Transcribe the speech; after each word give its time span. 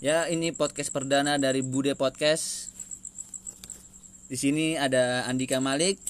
Ya, 0.00 0.24
ini 0.32 0.48
podcast 0.48 0.88
perdana 0.96 1.36
dari 1.36 1.60
Bude 1.60 1.92
Podcast. 1.92 2.72
Di 4.32 4.36
sini 4.40 4.72
ada 4.72 5.28
Andika 5.28 5.60
Malik. 5.60 6.00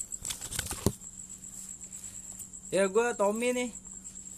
Ya 2.71 2.87
gue 2.87 3.07
Tommy 3.19 3.51
nih. 3.51 3.75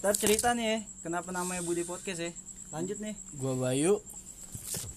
Ntar 0.02 0.18
cerita 0.18 0.58
nih 0.58 0.66
ya, 0.66 0.78
kenapa 1.06 1.30
namanya 1.30 1.62
Budi 1.62 1.86
Podcast 1.86 2.18
ya. 2.18 2.34
Lanjut 2.74 2.98
nih. 2.98 3.14
Gua 3.38 3.54
Bayu 3.54 4.02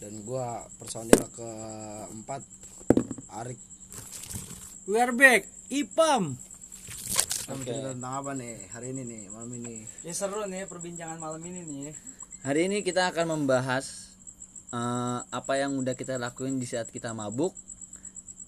dan 0.02 0.25
gua 0.25 0.66
personil 0.82 1.21
keempat 1.38 2.42
Arik. 3.38 3.62
We 4.89 4.98
are 4.98 5.14
back, 5.14 5.46
Ipam. 5.70 6.34
Kita 7.46 7.62
cerita 7.62 7.94
tentang 7.94 8.26
apa 8.26 8.34
nih 8.34 8.74
hari 8.74 8.89
ini 8.89 9.05
nih 9.05 9.21
malam 9.30 9.54
ini? 9.54 9.86
Ya 10.02 10.18
seru 10.18 10.50
nih 10.50 10.66
perbincangan 10.66 11.21
malam 11.21 11.46
ini 11.46 11.62
nih. 11.62 11.94
Hari 12.42 12.74
ini 12.74 12.82
kita 12.82 13.14
akan 13.14 13.38
membahas 13.38 14.07
eh, 14.71 15.20
apa 15.23 15.54
yang 15.55 15.75
udah 15.77 15.95
kita 15.95 16.19
lakuin 16.19 16.60
di 16.60 16.68
saat 16.68 16.92
kita 16.92 17.11
mabuk 17.15 17.55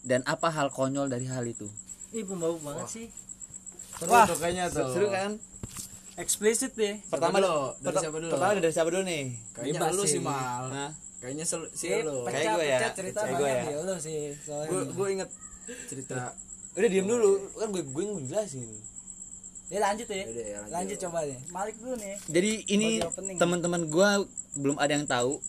dan 0.03 0.23
apa 0.23 0.47
hal 0.51 0.71
konyol 0.71 1.11
dari 1.11 1.27
hal 1.27 1.43
itu. 1.43 1.67
Ih 2.15 2.25
pembau 2.25 2.57
banget 2.59 2.87
sih. 2.89 3.07
Seru 3.99 4.11
Wah, 4.15 4.25
tuh 4.25 4.39
kayaknya 4.39 4.71
tuh. 4.71 4.89
Seru 4.95 5.07
kan? 5.11 5.35
Eksplisit 6.19 6.75
deh. 6.75 6.99
Pertama 7.07 7.39
dulu? 7.39 7.75
Dari 7.79 7.97
siapa 7.99 8.17
dulu? 8.19 8.31
Pertama 8.31 8.51
dari 8.59 8.73
siapa 8.75 8.89
dulu 8.91 9.03
nih? 9.07 9.23
Kayaknya 9.55 9.79
Bebas 9.79 9.93
lu 9.95 10.03
sih. 10.07 10.21
mal. 10.23 10.65
Hah? 10.71 10.91
Kayaknya 11.19 11.45
sel- 11.47 11.71
si 11.75 11.91
Sih, 11.91 11.99
lu. 12.03 12.23
Kayak 12.23 12.31
pecah, 12.31 12.53
gue 12.55 12.63
ya, 12.63 12.77
pecah 12.79 12.91
cerita 12.95 13.19
kayak 13.19 13.35
gue 13.35 13.43
banget 13.43 13.59
ya. 13.59 13.71
ya. 13.71 13.79
Lu 13.83 13.95
sih 13.99 14.17
soalnya. 14.39 14.69
Gue 14.71 14.81
gue 14.87 15.07
inget 15.19 15.29
cerita. 15.91 16.15
Udah 16.79 16.89
diem 16.89 17.07
dulu, 17.07 17.31
kan 17.59 17.67
gue 17.75 17.83
gue 17.83 18.03
yang 18.07 18.23
jelasin. 18.23 18.69
Ya 19.69 19.79
lanjut 19.83 20.07
ya. 20.09 20.15
Yaudah, 20.25 20.45
ya, 20.47 20.57
lanjut. 20.63 20.73
lanjut. 20.73 20.97
coba 21.03 21.19
deh. 21.27 21.39
Malik 21.51 21.75
dulu 21.77 21.93
nih. 21.99 22.15
Jadi 22.25 22.51
ini 22.71 22.89
teman-teman 23.35 23.81
gue 23.85 24.09
belum 24.55 24.77
ada 24.79 24.91
yang 24.95 25.05
tahu. 25.05 25.43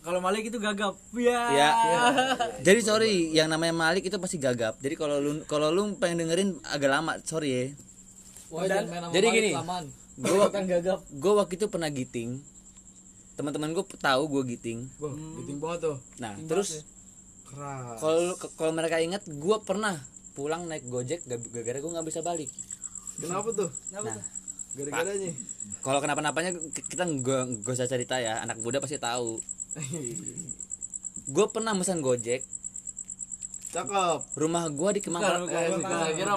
Kalau 0.00 0.20
Malik 0.24 0.48
itu 0.48 0.56
gagap. 0.56 0.96
Ya. 1.12 1.40
Ya. 1.52 1.70
Jadi 2.64 2.80
sorry, 2.80 3.14
yang 3.36 3.52
namanya 3.52 3.76
Malik 3.76 4.08
itu 4.08 4.16
pasti 4.16 4.40
gagap. 4.40 4.80
Jadi 4.80 4.96
kalau 4.96 5.20
lu 5.20 5.44
kalau 5.44 5.68
lu 5.68 5.92
pengen 6.00 6.24
dengerin 6.24 6.56
agak 6.64 6.88
lama, 6.88 7.20
sorry 7.22 7.48
ya. 7.52 7.64
Wah, 8.50 8.66
dan 8.66 8.88
Jadi 9.12 9.26
gini, 9.30 9.50
gue 10.18 10.46
kan 10.50 10.64
gagap. 10.66 11.04
gue 11.06 11.32
waktu 11.36 11.54
itu 11.54 11.66
pernah 11.68 11.92
giting. 11.92 12.40
Teman-teman 13.36 13.76
gue 13.76 13.84
tahu 14.00 14.22
gue 14.26 14.42
giting. 14.56 14.88
Wah, 14.98 15.12
giting 15.12 15.58
banget 15.60 15.78
tuh. 15.92 15.96
Nah, 16.18 16.32
terus 16.48 16.82
Keras. 17.46 18.00
kalau 18.00 18.34
kalau 18.56 18.72
mereka 18.72 18.98
ingat, 18.98 19.22
gue 19.28 19.56
pernah 19.62 20.00
pulang 20.32 20.64
naik 20.64 20.88
gojek 20.88 21.22
gak- 21.28 21.50
gara-gara 21.52 21.78
gue 21.78 21.92
nggak 21.92 22.06
bisa 22.08 22.20
balik. 22.24 22.48
Kenapa 23.20 23.52
tuh? 23.52 23.68
Kenapa 23.92 24.16
tuh? 24.16 24.24
Gara-garanya. 24.70 25.30
Kalau 25.82 25.98
kenapa-napanya 25.98 26.50
kita 26.72 27.04
gak, 27.04 27.42
gak 27.66 27.74
usah 27.74 27.90
cerita 27.90 28.16
ya, 28.22 28.38
anak 28.40 28.62
muda 28.62 28.78
pasti 28.78 28.96
tahu. 28.96 29.42
Gue 31.30 31.46
pernah 31.46 31.70
pesan 31.72 32.02
gojek, 32.02 32.42
Cakep. 33.70 34.34
rumah 34.34 34.66
gue 34.66 34.98
di 34.98 35.00
Kemang 35.00 35.22
Pra- 35.22 35.46
Eh, 35.46 35.70
bukan. 35.70 36.10
kira? 36.10 36.34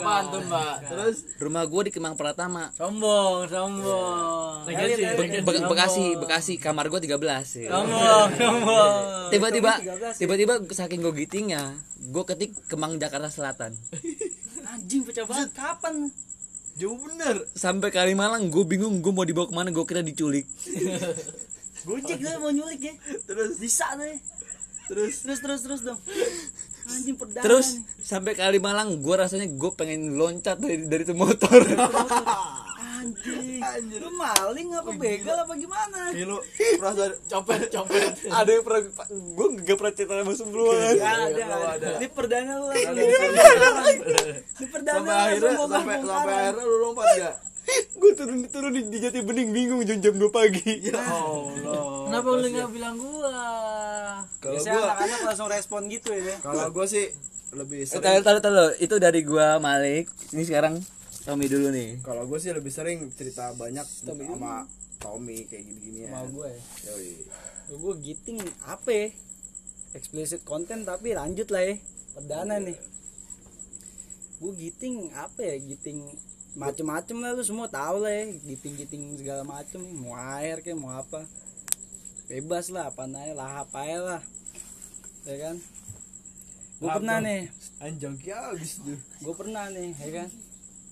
Terus 0.86 1.18
rumah 1.42 1.66
gue 1.66 1.82
di 1.90 1.92
Kemang 1.92 2.14
Pratama. 2.14 2.70
Sombong, 2.70 3.50
sombong. 3.50 4.70
Elit, 4.70 5.02
Be-. 5.18 5.42
Be- 5.42 5.66
Bekasi, 5.66 6.14
Bekasi, 6.14 6.54
kamar 6.62 6.94
gue 6.94 7.02
13 7.02 7.18
ya. 7.58 7.74
Sombong, 7.74 8.30
sombong. 8.38 8.94
Tiba-tiba, 9.34 9.72
Kamu 9.76 9.98
13 9.98 9.98
ya? 9.98 10.12
tiba-tiba 10.14 10.54
saking 10.70 11.02
gue 11.02 11.14
gitingnya, 11.16 11.74
gue 11.98 12.24
ketik 12.24 12.54
Kemang 12.70 13.02
Jakarta 13.02 13.34
Selatan. 13.34 13.74
Anjing 14.70 15.02
pecah 15.02 15.26
banget. 15.26 15.50
Kapan? 15.58 16.14
jauh 16.74 16.98
bener. 16.98 17.46
Sampai 17.54 17.90
Kalimalang, 17.90 18.50
gue 18.50 18.62
bingung 18.64 18.98
gue 19.00 19.10
mau 19.10 19.22
dibawa 19.22 19.46
ke 19.46 19.54
mana, 19.54 19.70
gue 19.70 19.86
kira 19.86 20.02
diculik. 20.02 20.46
Gojek 21.84 22.18
gue 22.18 22.34
mau 22.40 22.52
nyulik 22.52 22.82
ya. 22.82 22.94
Terus 23.28 23.60
Bisa 23.60 23.88
deh. 23.96 24.18
terus 24.84 25.24
Terus 25.24 25.40
terus 25.40 25.62
terus 25.64 25.82
dong. 25.84 26.00
Anjing 26.84 27.16
perdana 27.16 27.44
Terus 27.44 27.80
nih. 27.80 28.04
sampai 28.04 28.36
Kalimalang, 28.36 29.00
gue 29.00 29.16
rasanya 29.16 29.48
gue 29.48 29.72
pengen 29.72 30.20
loncat 30.20 30.60
dari 30.60 30.84
dari 30.84 31.04
itu 31.08 31.16
motor. 31.16 31.64
Anjing. 33.04 33.60
Lu 34.00 34.12
maling 34.16 34.68
apa 34.76 34.92
begal 34.92 35.38
apa 35.44 35.54
gimana? 35.56 36.12
Ih, 36.12 36.24
lu 36.24 36.40
perasaan 36.80 37.16
copet 37.32 37.72
copet. 37.72 38.12
ada 38.28 38.48
yang 38.48 38.64
pernah, 38.64 38.82
gue 39.12 39.48
gak 39.64 39.76
pernah 39.80 39.94
cerita 39.96 40.14
sama 40.20 40.34
sebelumnya. 40.36 40.88
Ya, 40.96 41.12
ada, 41.32 41.44
ada. 41.44 41.68
ada. 41.80 41.88
Ini 42.00 42.08
perdana 42.12 42.54
lu. 42.60 42.68
Ini 42.72 43.04
Ini 44.60 44.68
perdana 44.68 45.00
sampai 45.00 45.16
akhirnya 45.16 45.52
sampai 46.04 46.36
lu 46.60 46.76
lompat 46.84 47.08
gak? 47.16 47.36
Gue 47.94 48.12
turun 48.14 48.40
turun 48.48 48.72
di, 48.72 48.82
di 48.88 48.98
jati 49.00 49.20
bening 49.20 49.50
bingung 49.50 49.82
jam 49.82 49.98
jam 49.98 50.14
2 50.14 50.30
pagi. 50.30 50.82
Ya 50.86 51.00
Allah. 51.00 52.06
Kenapa 52.06 52.28
lu 52.32 52.46
nggak 52.46 52.70
bilang 52.70 52.96
gua? 52.96 53.34
Kalau 54.38 54.60
gua- 54.60 54.86
anak-anak 54.88 55.20
langsung 55.24 55.48
respon 55.48 55.82
gitu 55.88 56.12
ya. 56.12 56.38
Kalau 56.40 56.70
gue 56.70 56.86
sih 56.86 57.06
Eh, 57.06 57.56
lebih 57.56 57.86
sering 57.86 58.02
taruh, 58.02 58.22
taruh, 58.22 58.42
taruh. 58.42 58.70
Itu 58.78 58.98
dari 58.98 59.22
gua 59.22 59.58
Malik. 59.58 60.10
Ini 60.30 60.42
sekarang 60.42 60.82
Tommy 61.24 61.46
dulu 61.46 61.70
nih. 61.70 62.02
kalau 62.02 62.26
gue 62.26 62.36
sih 62.36 62.50
lebih 62.50 62.68
sering 62.68 63.08
cerita 63.10 63.54
banyak 63.54 63.86
sama 63.86 64.68
Tommy 64.98 65.46
kayak 65.46 65.64
gini-gini 65.64 66.00
ya. 66.04 66.12
Mau 66.12 66.28
gue 66.30 66.50
ya. 66.50 66.62
Yoi. 66.90 67.12
Gue 67.72 67.94
giting 67.98 68.38
apa 68.64 68.90
ya? 68.90 69.08
Explicit 69.94 70.42
konten 70.42 70.82
tapi 70.82 71.14
lanjut 71.14 71.48
lah 71.48 71.64
ya. 71.64 71.76
Perdana 72.12 72.58
nih. 72.58 72.76
Gue 74.36 74.52
giting 74.54 75.14
apa 75.14 75.40
ya? 75.40 75.56
Giting 75.56 76.00
macem-macem 76.54 77.18
lah 77.18 77.32
lu 77.34 77.42
semua 77.42 77.66
tahu 77.66 78.02
lah 78.02 78.12
ya. 78.12 78.24
Giting-giting 78.44 79.18
segala 79.18 79.42
macem. 79.42 79.82
Mau 79.82 80.14
air 80.14 80.60
kayak 80.60 80.78
mau 80.78 80.94
apa. 80.94 81.26
Bebas 82.26 82.70
lah 82.70 82.90
apa 82.90 83.04
aja 83.06 83.34
lahap 83.34 83.70
aja 83.74 84.00
lah. 84.00 84.22
Ya 85.24 85.36
kan? 85.42 85.56
Gue 86.78 86.90
pernah 86.92 87.18
nih. 87.20 87.42
Anjang 87.80 88.16
habis 88.20 88.80
tuh. 88.80 88.98
Gue 89.20 89.34
pernah 89.34 89.68
nih, 89.68 89.92
ya 89.94 90.12
kan? 90.14 90.28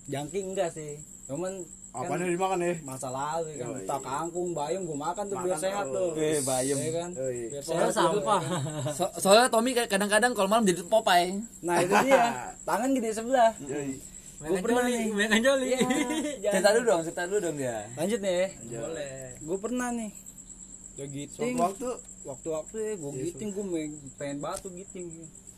Jangking 0.08 0.52
enggak 0.52 0.72
sih. 0.72 1.00
Cuman 1.28 1.64
Apa 1.92 2.16
kan 2.16 2.24
nih 2.24 2.32
dimakan 2.32 2.60
ya? 2.62 2.74
masa 2.82 3.12
lalu 3.12 3.52
kan 3.54 3.68
Yoi. 3.68 3.84
tak 3.84 4.00
kangkung 4.00 4.56
bayam 4.56 4.88
gue 4.88 4.96
makan 4.96 5.28
tuh 5.28 5.36
biar 5.38 5.52
Makan 5.52 5.60
sehat 5.62 5.86
terus. 5.86 6.16
tuh 6.16 6.24
Eh, 6.24 6.40
bayam. 6.42 6.78
ya 6.80 6.92
kan 6.94 7.10
biar 7.12 7.60
sehat 7.62 7.84
tuh, 7.84 7.92
sampah. 7.92 8.40
ya 8.40 8.48
kan? 8.48 8.64
So- 8.96 9.14
soalnya 9.20 9.48
Tommy 9.48 9.72
kadang-kadang 9.76 10.32
kalau 10.32 10.48
malam 10.48 10.64
jadi 10.64 10.88
Popeye. 10.88 11.44
nah 11.60 11.76
itu 11.78 11.92
dia 12.02 12.24
tangan 12.68 12.96
gede 12.96 13.12
sebelah 13.12 13.52
Yoi. 13.60 14.00
Gue 14.44 14.58
pernah 14.60 14.84
nih 14.84 15.06
Makan 15.08 15.40
joli. 15.40 15.66
Iya, 15.68 15.80
jangan. 15.80 16.52
Cerita 16.56 16.70
dulu 16.72 16.84
dong, 16.84 17.02
cerita 17.04 17.24
dulu 17.24 17.40
dong 17.40 17.56
dia. 17.56 17.78
lanjut 17.94 18.20
nih 18.20 18.46
Boleh. 18.68 19.14
gue 19.38 19.58
pernah 19.60 19.90
nih 19.92 20.12
gue 20.92 21.08
giting 21.08 21.56
waktu 21.56 21.88
waktu-waktu 22.24 22.76
ya 22.78 22.94
gue 22.96 23.12
giting 23.24 23.50
gue 23.50 23.64
pengen 24.16 24.38
batu 24.40 24.68
giting 24.70 25.08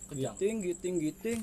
giting 0.09 0.55
giting 0.61 0.95
giting 0.99 1.39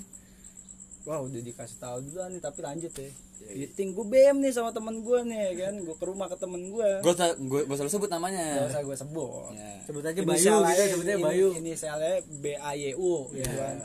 wah 1.02 1.18
udah 1.18 1.36
dikasih 1.38 1.76
tahu 1.76 1.96
dulu 2.02 2.22
nih 2.26 2.38
tapi 2.38 2.60
lanjut 2.60 2.92
ya 2.94 3.10
giting 3.50 3.88
gue 3.90 4.04
BM 4.06 4.36
nih 4.38 4.52
sama 4.52 4.70
temen 4.70 5.00
gue 5.00 5.18
nih 5.22 5.40
ya 5.42 5.66
kan 5.66 5.74
gue 5.76 5.92
ke 5.92 6.04
rumah 6.04 6.28
ke 6.28 6.36
temen 6.36 6.60
gue 6.66 6.88
Gue 7.00 7.10
usah 7.10 7.28
gue 7.34 7.60
gak 7.62 7.74
usah 7.74 7.84
lu 7.84 7.90
sebut 7.90 8.06
Gak 8.06 8.14
namanya. 8.14 8.46
usah 8.64 8.80
gue 8.80 8.96
sebut 8.96 9.50
Ya. 9.50 9.72
Sebut 9.82 10.02
aja 10.02 10.20
Bayu 10.22 10.38
gitu, 10.38 10.54
aja, 10.62 10.84
sebutnya 10.86 11.14
ini- 11.14 11.24
Bayu. 11.24 11.48
Inisialnya 11.52 12.14
B 12.30 12.44
A 12.54 12.72
Y 12.74 12.94
U 12.94 13.26
gitu 13.32 13.50
kan. 13.50 13.76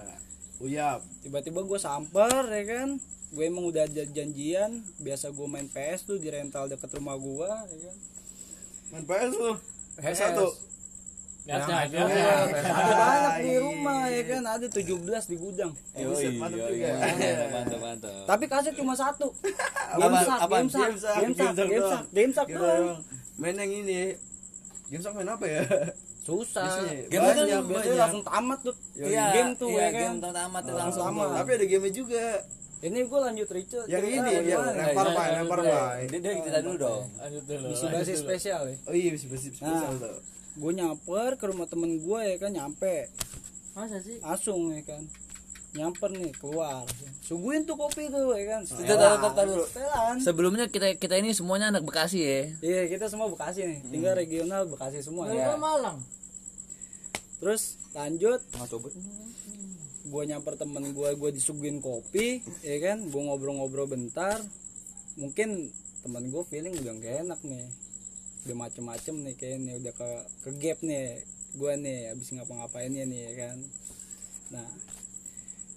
Uyap. 0.60 1.04
Tiba-tiba 1.22 1.62
gue 1.62 1.80
samper 1.80 2.44
ya 2.48 2.64
kan. 2.64 2.90
Gue 3.36 3.52
emang 3.52 3.68
udah 3.68 3.84
janjian, 3.90 4.80
biasa 5.02 5.34
gue 5.34 5.48
main 5.50 5.68
PS 5.68 6.08
tuh 6.08 6.16
di 6.16 6.32
rental 6.32 6.72
deket 6.72 6.88
rumah 6.96 7.20
gue 7.20 7.50
ya 7.50 7.78
kan. 7.90 7.98
Main 8.94 9.04
PS 9.04 9.32
lu. 9.36 9.52
PS. 10.00 10.16
satu. 10.16 10.48
Biasa, 11.46 11.86
Iya, 11.86 12.02
biasa. 12.10 12.20
ada 12.74 12.94
banyak 12.98 13.36
di 13.46 13.54
rumah 13.62 14.10
ya 14.10 14.24
kan, 14.26 14.44
ada 14.50 14.66
17 14.66 15.30
di 15.30 15.36
gudang. 15.38 15.72
buset, 15.94 16.34
mantap 16.42 16.58
juga. 16.58 16.90
Mantap, 16.98 17.50
mantap, 17.54 17.80
mantap. 17.86 18.24
Tapi 18.26 18.44
kaset 18.50 18.74
cuma 18.74 18.98
satu. 18.98 19.30
Gamesak, 19.94 20.40
gamesak 20.50 20.90
gamesak, 21.22 21.54
doang. 21.62 22.04
gamesak 22.10 22.48
Gitu. 22.50 22.66
Main 23.38 23.56
yang 23.62 23.72
ini. 23.86 24.18
Game 24.90 25.02
sok 25.06 25.18
main 25.22 25.30
apa 25.30 25.46
ya? 25.46 25.62
Susah. 26.26 26.66
Game 27.06 27.22
banyak, 27.22 27.38
tuh 27.38 27.46
biasanya 27.70 27.86
banyak. 27.86 28.02
langsung 28.02 28.24
tamat 28.26 28.60
tuh. 28.62 28.76
Iya, 28.98 29.26
game 29.32 29.52
tuh 29.54 29.70
iya, 29.70 29.78
ya 29.78 29.88
kan. 29.88 30.02
game 30.02 30.20
tamat 30.26 30.62
tuh 30.64 30.74
Langsung 30.74 31.04
tamat. 31.06 31.28
Tapi 31.38 31.50
ada 31.54 31.66
game 31.66 31.90
juga. 31.90 32.24
Ini 32.76 33.00
gue 33.02 33.20
lanjut 33.20 33.48
Richard. 33.48 33.86
Yang 33.88 34.06
ini 34.12 34.30
ya 34.46 34.58
lempar 34.62 35.08
pak, 35.10 35.26
lempar 35.38 35.60
pak. 35.62 35.90
Dia 36.06 36.20
dia 36.20 36.32
cerita 36.40 36.60
dulu 36.62 36.78
dong. 36.78 37.04
Lanjut 37.16 37.44
dulu. 37.46 37.66
Misi 37.70 37.86
basi 37.88 38.14
spesial 38.14 38.62
ya. 38.68 38.76
Oh 38.84 38.94
iya 38.94 39.10
bisa 39.10 39.26
bisa 39.26 39.48
spesial 39.48 39.94
Nah. 39.94 40.02
tuh. 40.02 40.18
gue 40.56 40.72
nyamper 40.72 41.36
ke 41.36 41.46
rumah 41.46 41.68
temen 41.68 42.00
gue 42.00 42.20
ya 42.24 42.36
kan 42.38 42.48
nyampe 42.48 43.12
Masa 43.76 44.00
sih? 44.00 44.24
langsung 44.24 44.72
ya 44.72 44.88
kan 44.88 45.04
nyamper 45.76 46.10
nih 46.16 46.32
keluar. 46.40 46.88
Suguhin 47.20 47.68
tuh 47.68 47.76
kopi 47.76 48.08
tuh 48.08 48.32
ya 48.32 48.58
kan? 48.58 48.62
Taruh, 48.64 49.20
taruh, 49.20 49.32
taruh. 49.36 49.68
Sebelumnya 50.24 50.72
kita 50.72 50.96
kita 50.96 51.20
ini 51.20 51.36
semuanya 51.36 51.70
anak 51.76 51.84
Bekasi 51.84 52.20
ya. 52.24 52.42
iya 52.64 52.82
kita 52.88 53.12
semua 53.12 53.28
bekasi 53.28 53.68
nih. 53.68 53.80
Tinggal 53.92 54.16
regional 54.16 54.66
bekasi 54.72 55.04
semua 55.04 55.28
Lu 55.28 55.36
ya. 55.36 55.60
Malang. 55.60 56.00
terus 57.44 57.76
lanjut. 57.92 58.40
Nggak 58.56 58.68
coba. 58.72 58.90
gue 60.06 60.24
nyamper 60.30 60.54
temen 60.54 60.94
gue 60.94 61.10
gue 61.18 61.30
disuguhin 61.36 61.84
kopi 61.84 62.40
ya 62.64 62.78
kan? 62.80 63.04
Gue 63.12 63.22
ngobrol-ngobrol 63.28 63.92
bentar. 63.92 64.40
Mungkin 65.20 65.70
temen 66.06 66.24
gue 66.32 66.44
feeling 66.48 66.72
udah 66.80 66.94
gak 67.04 67.16
enak 67.28 67.40
nih. 67.44 67.68
Udah 68.48 68.56
macem-macem 68.56 69.16
nih 69.28 69.36
kayaknya 69.36 69.74
udah 69.82 69.94
ke 69.98 70.10
ke 70.48 70.50
gap 70.62 70.80
nih 70.80 71.20
gue 71.56 71.72
nih 71.82 72.14
abis 72.16 72.32
ngapa-ngapainnya 72.32 73.04
nih 73.04 73.20
ya 73.28 73.34
kan? 73.44 73.58
Nah 74.56 74.68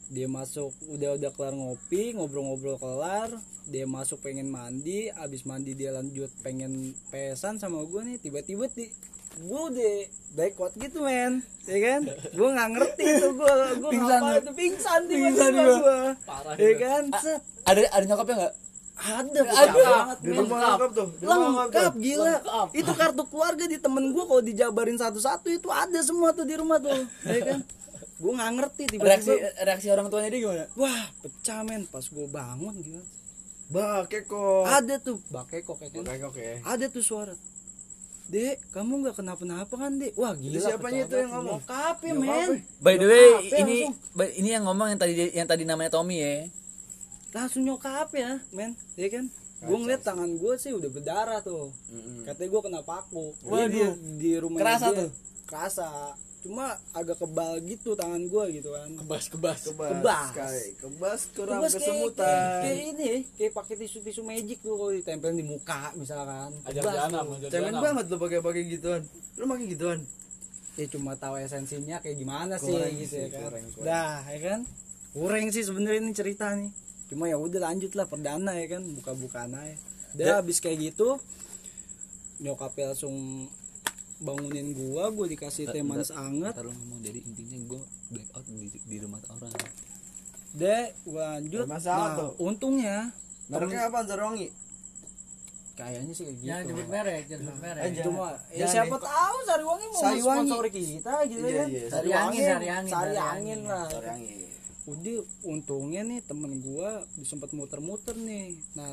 dia 0.09 0.25
masuk 0.25 0.73
udah 0.89 1.21
udah 1.21 1.31
kelar 1.37 1.53
ngopi 1.53 2.17
ngobrol-ngobrol 2.17 2.81
kelar. 2.81 3.29
Dia 3.69 3.85
masuk 3.85 4.25
pengen 4.25 4.49
mandi 4.49 5.13
abis 5.13 5.45
mandi 5.45 5.77
dia 5.77 5.93
lanjut 5.93 6.33
pengen 6.41 6.97
pesan 7.13 7.61
sama 7.61 7.85
gue 7.85 8.01
nih 8.01 8.17
tiba-tiba 8.17 8.65
di 8.73 8.89
gue 9.39 9.61
udah 9.71 9.95
backward 10.33 10.73
gitu 10.81 11.05
men. 11.05 11.45
Ya 11.69 11.79
kan? 11.85 12.01
Gue 12.33 12.49
nggak 12.49 12.69
ngerti 12.73 13.05
tuh 13.21 13.33
gue 13.37 13.53
gue 13.85 13.91
Pingsan 13.93 14.21
ngapa 14.25 14.41
tuh 14.41 14.55
pingsan 14.57 15.01
Pingsan 15.05 15.53
gue 15.53 16.01
Parah 16.25 16.55
ya 16.57 16.73
kan? 16.81 17.03
Set. 17.21 17.41
ada 17.69 17.81
ada 17.93 18.05
nyokapnya 18.09 18.35
nggak? 18.41 18.55
Ada 18.99 19.41
Ada. 19.47 19.71
banget 19.79 20.19
Di 20.19 20.29
men. 20.33 20.39
rumah 20.43 20.59
lengkap 20.59 20.91
tuh. 20.91 21.09
Di 21.13 21.25
rumah 21.29 21.37
lengkap 21.39 21.69
lengkap 21.69 21.95
gila. 22.03 22.35
Itu 22.73 22.91
kartu 22.97 23.23
keluarga 23.29 23.65
di 23.69 23.79
temen 23.79 24.05
gue 24.17 24.25
kalau 24.25 24.43
dijabarin 24.43 24.97
satu-satu 24.97 25.53
itu 25.53 25.69
ada 25.69 26.01
semua 26.01 26.33
tuh 26.33 26.49
di 26.49 26.57
rumah 26.57 26.81
tuh. 26.81 27.05
Ya 27.29 27.41
kan 27.45 27.61
gue 28.19 28.33
nggak 28.35 28.51
ngerti 28.53 28.83
reaksi 28.95 29.31
tiba-tiba 29.31 29.65
reaksi 29.65 29.89
orang 29.89 30.07
tuanya 30.09 30.29
dia 30.29 30.41
gimana 30.41 30.65
wah 30.75 31.03
pecah 31.19 31.61
men 31.63 31.83
pas 31.87 32.03
gue 32.03 32.27
bangun 32.27 32.75
gitu 32.79 33.03
Bah, 33.69 34.09
keko. 34.09 34.65
ada 34.65 34.97
tuh 34.97 35.21
bakeko 35.29 35.77
kayak 35.77 35.93
gitu. 35.93 36.01
Oke, 36.01 36.25
oke. 36.25 36.47
ada 36.65 36.89
tuh 36.89 37.05
suara 37.05 37.37
Dek, 38.27 38.61
kamu 38.73 39.05
nggak 39.05 39.17
kenapa-napa 39.17 39.73
kan, 39.73 39.93
Dek? 39.97 40.13
Wah, 40.17 40.33
gila. 40.33 40.57
siapanya 40.57 41.05
itu 41.05 41.17
yang 41.17 41.33
ngomong? 41.33 41.61
Nyokap 41.61 41.97
ya, 41.99 42.13
Nyokap 42.13 42.25
men. 42.25 42.49
ya? 42.49 42.61
by 42.81 42.95
the 42.97 43.07
way 43.07 43.25
ya, 43.25 43.57
ini 43.59 43.77
langsung. 43.85 44.33
ini 44.37 44.49
yang 44.49 44.65
ngomong 44.65 44.87
yang 44.89 45.01
tadi 45.01 45.13
yang 45.33 45.45
tadi 45.45 45.65
namanya 45.65 45.93
Tommy 45.93 46.17
ya 46.17 46.49
Langsung 47.29 47.61
nyokap 47.63 48.09
ya, 48.13 48.41
men. 48.51 48.73
Ya 48.97 49.09
kan? 49.09 49.25
Gue 49.59 49.77
ngeliat 49.77 50.01
tangan 50.01 50.31
gue 50.31 50.53
sih 50.57 50.73
udah 50.73 50.89
berdarah 50.89 51.41
tuh. 51.43 51.69
Katanya 52.25 52.49
gue 52.49 52.61
kena 52.63 52.81
paku. 52.81 53.37
Waduh. 53.43 53.69
Dia 53.69 53.89
di 54.17 54.31
rumah 54.39 54.61
Kerasa 54.61 54.87
dia. 54.89 54.99
tuh? 55.05 55.11
Kerasa. 55.45 55.89
Cuma 56.39 56.65
agak 56.93 57.19
kebal 57.19 57.59
gitu 57.63 57.93
tangan 57.93 58.23
gue 58.23 58.45
gitu 58.55 58.71
kan. 58.71 58.89
Kebas 58.95 59.25
kebas. 59.27 59.59
Kebas. 59.67 59.91
Kebas. 59.93 60.29
Kayak 60.33 60.67
kebas 60.79 61.21
kurang 61.33 61.59
Kebas 61.59 61.73
kayak, 61.73 61.83
kesemutan. 61.83 62.25
kayak, 62.25 62.63
kayak 62.63 62.83
ini, 62.89 63.11
kayak 63.35 63.53
pakai 63.53 63.75
tisu-tisu 63.77 64.23
magic 64.23 64.59
tuh 64.59 64.75
kalau 64.75 64.93
ditempelin 64.93 65.35
di 65.35 65.45
muka 65.45 65.91
misalkan. 65.93 66.51
Ajar 66.63 66.83
janam, 66.85 67.25
Cemen 67.43 67.51
janam. 67.75 67.83
banget 67.83 68.05
lu 68.07 68.17
pakai-pakai 68.17 68.63
gituan. 68.69 69.03
Lu 69.35 69.45
pakai 69.47 69.67
gituan. 69.67 70.01
ya 70.79 70.87
cuma 70.87 71.19
tahu 71.19 71.43
esensinya 71.43 71.99
kayak 71.99 72.23
gimana 72.23 72.55
sih 72.55 72.71
Kurang 72.71 72.95
gitu 72.95 73.11
sih, 73.11 73.27
ya 73.27 73.29
kan 73.35 73.51
kurang, 73.51 73.65
kurang. 73.75 73.83
dah 73.83 74.19
ya 74.31 74.39
kan 74.39 74.61
kurang 75.11 75.47
sih 75.51 75.67
sebenarnya 75.67 76.07
ini 76.07 76.15
cerita 76.15 76.55
nih 76.55 76.71
cuma 77.11 77.27
ya 77.27 77.35
udah 77.35 77.67
lanjut 77.67 77.99
lah 77.99 78.07
perdana 78.07 78.55
ya 78.55 78.79
kan 78.79 78.87
buka-bukaan 78.95 79.59
aja 79.59 79.75
udah 80.15 80.39
habis 80.39 80.63
kayak 80.63 80.95
gitu 80.95 81.19
nyokapnya 82.39 82.95
langsung 82.95 83.51
bangunin 84.19 84.73
gua 84.73 85.09
gua 85.09 85.27
dikasih 85.27 85.67
teh 85.67 85.81
manis 85.81 86.11
anget 86.11 86.55
lu 86.59 86.71
ngomong 86.71 87.01
jadi 87.01 87.19
intinya 87.21 87.59
gue 87.69 87.81
blackout 88.09 88.45
di, 88.45 88.67
di 88.67 88.97
rumah 88.99 89.21
orang 89.29 89.53
deh 90.53 90.85
gua 91.05 91.25
lanjut 91.37 91.65
anget 91.65 91.87
nah 91.87 92.11
tuh. 92.17 92.31
untungnya 92.41 92.99
Mereknya 93.49 93.89
apa? 93.89 94.05
Zarwangi. 94.05 94.49
kayaknya 95.73 96.11
sih 96.11 96.25
kayak 96.27 96.39
Jangan 96.43 96.59
gitu 96.61 96.73
sebut 96.75 96.89
merek, 96.91 97.23
jangan 97.25 97.45
sebut 97.45 97.59
merek. 97.63 97.83
cuma 98.03 98.27
ya 98.27 98.59
Jangan 98.59 98.75
siapa 98.75 98.97
tahu 99.01 99.37
Sariwangi 99.41 99.87
mau 99.87 100.01
Sariwangi. 100.01 100.39
sponsori 100.45 100.71
kita 100.75 101.15
gitu 101.25 101.39
Iya, 101.41 101.55
kan 101.57 101.69
iya, 101.71 101.87
Sari 101.89 102.11
angin, 102.11 102.43
sari 102.45 102.69
angin, 102.69 102.91
sari 102.91 103.07
sari 103.09 103.17
angin 103.17 103.61
lah 103.65 103.87
Zarwangi. 103.87 104.37
udah 104.85 105.19
untungnya 105.45 106.03
nih 106.03 106.21
temen 106.21 106.53
gua 106.59 106.91
sempat 107.23 107.51
muter-muter 107.53 108.17
nih 108.17 108.59
nah 108.75 108.91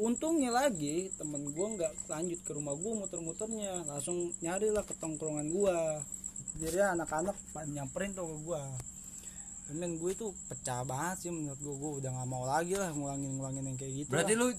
untungnya 0.00 0.50
lagi 0.52 1.12
temen 1.20 1.52
gua 1.52 1.66
nggak 1.76 1.92
lanjut 2.08 2.40
ke 2.44 2.50
rumah 2.56 2.74
gua 2.76 3.04
muter-muternya. 3.04 3.84
Langsung 3.88 4.32
nyari 4.40 4.72
lah 4.72 4.84
ke 4.84 4.94
tongkrongan 4.96 5.48
gua. 5.52 6.00
Jadi 6.60 6.78
anak-anak 6.80 7.36
nyamperin 7.68 8.12
tuh 8.16 8.28
ke 8.28 8.36
gua. 8.44 8.62
Men 9.72 9.96
gue 9.96 10.12
itu 10.12 10.36
pecah 10.52 10.84
banget 10.84 11.26
sih 11.26 11.30
menurut 11.32 11.60
gua. 11.60 11.74
Gua 11.80 11.90
udah 12.02 12.10
nggak 12.12 12.28
mau 12.28 12.44
lagi 12.44 12.74
lah 12.76 12.92
ngulangin 12.92 13.30
ngulangin 13.40 13.64
yang 13.72 13.78
kayak 13.80 13.92
gitu 14.04 14.08
berarti 14.12 14.34
lah. 14.36 14.52
lu 14.52 14.56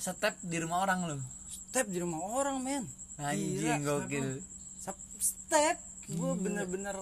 step 0.00 0.34
di 0.42 0.56
rumah 0.58 0.78
orang 0.82 0.98
lu? 1.06 1.16
Step 1.46 1.86
di 1.86 1.98
rumah 2.02 2.20
orang 2.24 2.56
men. 2.58 2.84
Anjing 3.20 3.84
gokil. 3.84 4.42
step. 5.20 5.76
Gue 6.10 6.32
bener-bener 6.34 6.96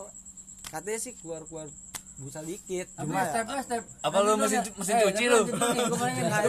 katanya 0.68 1.00
sih 1.00 1.16
keluar-keluar 1.16 1.70
busa 2.18 2.42
dikit 2.42 2.86
Apa 2.92 3.02
cuma 3.04 3.14
ya- 3.16 3.30
step 3.30 3.46
step. 3.62 3.82
Apa 4.00 4.16
lu 4.20 4.32
mesin 4.36 4.60
mesin 4.74 4.94
cuci 5.00 5.24
lu? 5.24 5.40
Lu 5.46 5.94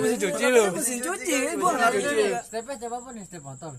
mesin 0.01 0.17
cuci 0.19 0.45
lu. 0.47 0.63
mesin 0.73 0.97
cuci 0.99 1.33
gue 1.51 1.71
nggak 1.71 1.91
juga. 1.95 2.39
Step 2.41 2.63
step 2.67 2.91
apa 2.91 3.09
nih? 3.11 3.23
Step 3.23 3.43
motor. 3.43 3.73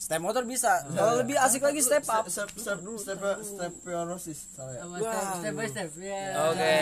step 0.00 0.16
motor 0.18 0.42
bisa 0.42 0.80
kalau 0.90 1.16
lebih 1.18 1.36
asik 1.36 1.60
lagi 1.60 1.78
step 1.78 2.02
up 2.08 2.24
Step 2.24 2.48
step 2.52 2.80
step 2.98 3.20
step 3.42 3.72
pionosis 3.80 4.48
saya. 4.50 4.80
Apa 4.82 4.96
step 4.96 5.24
step 5.38 5.54
by 5.54 5.66
step. 5.66 5.88
Ya. 5.94 6.24
oke 6.46 6.76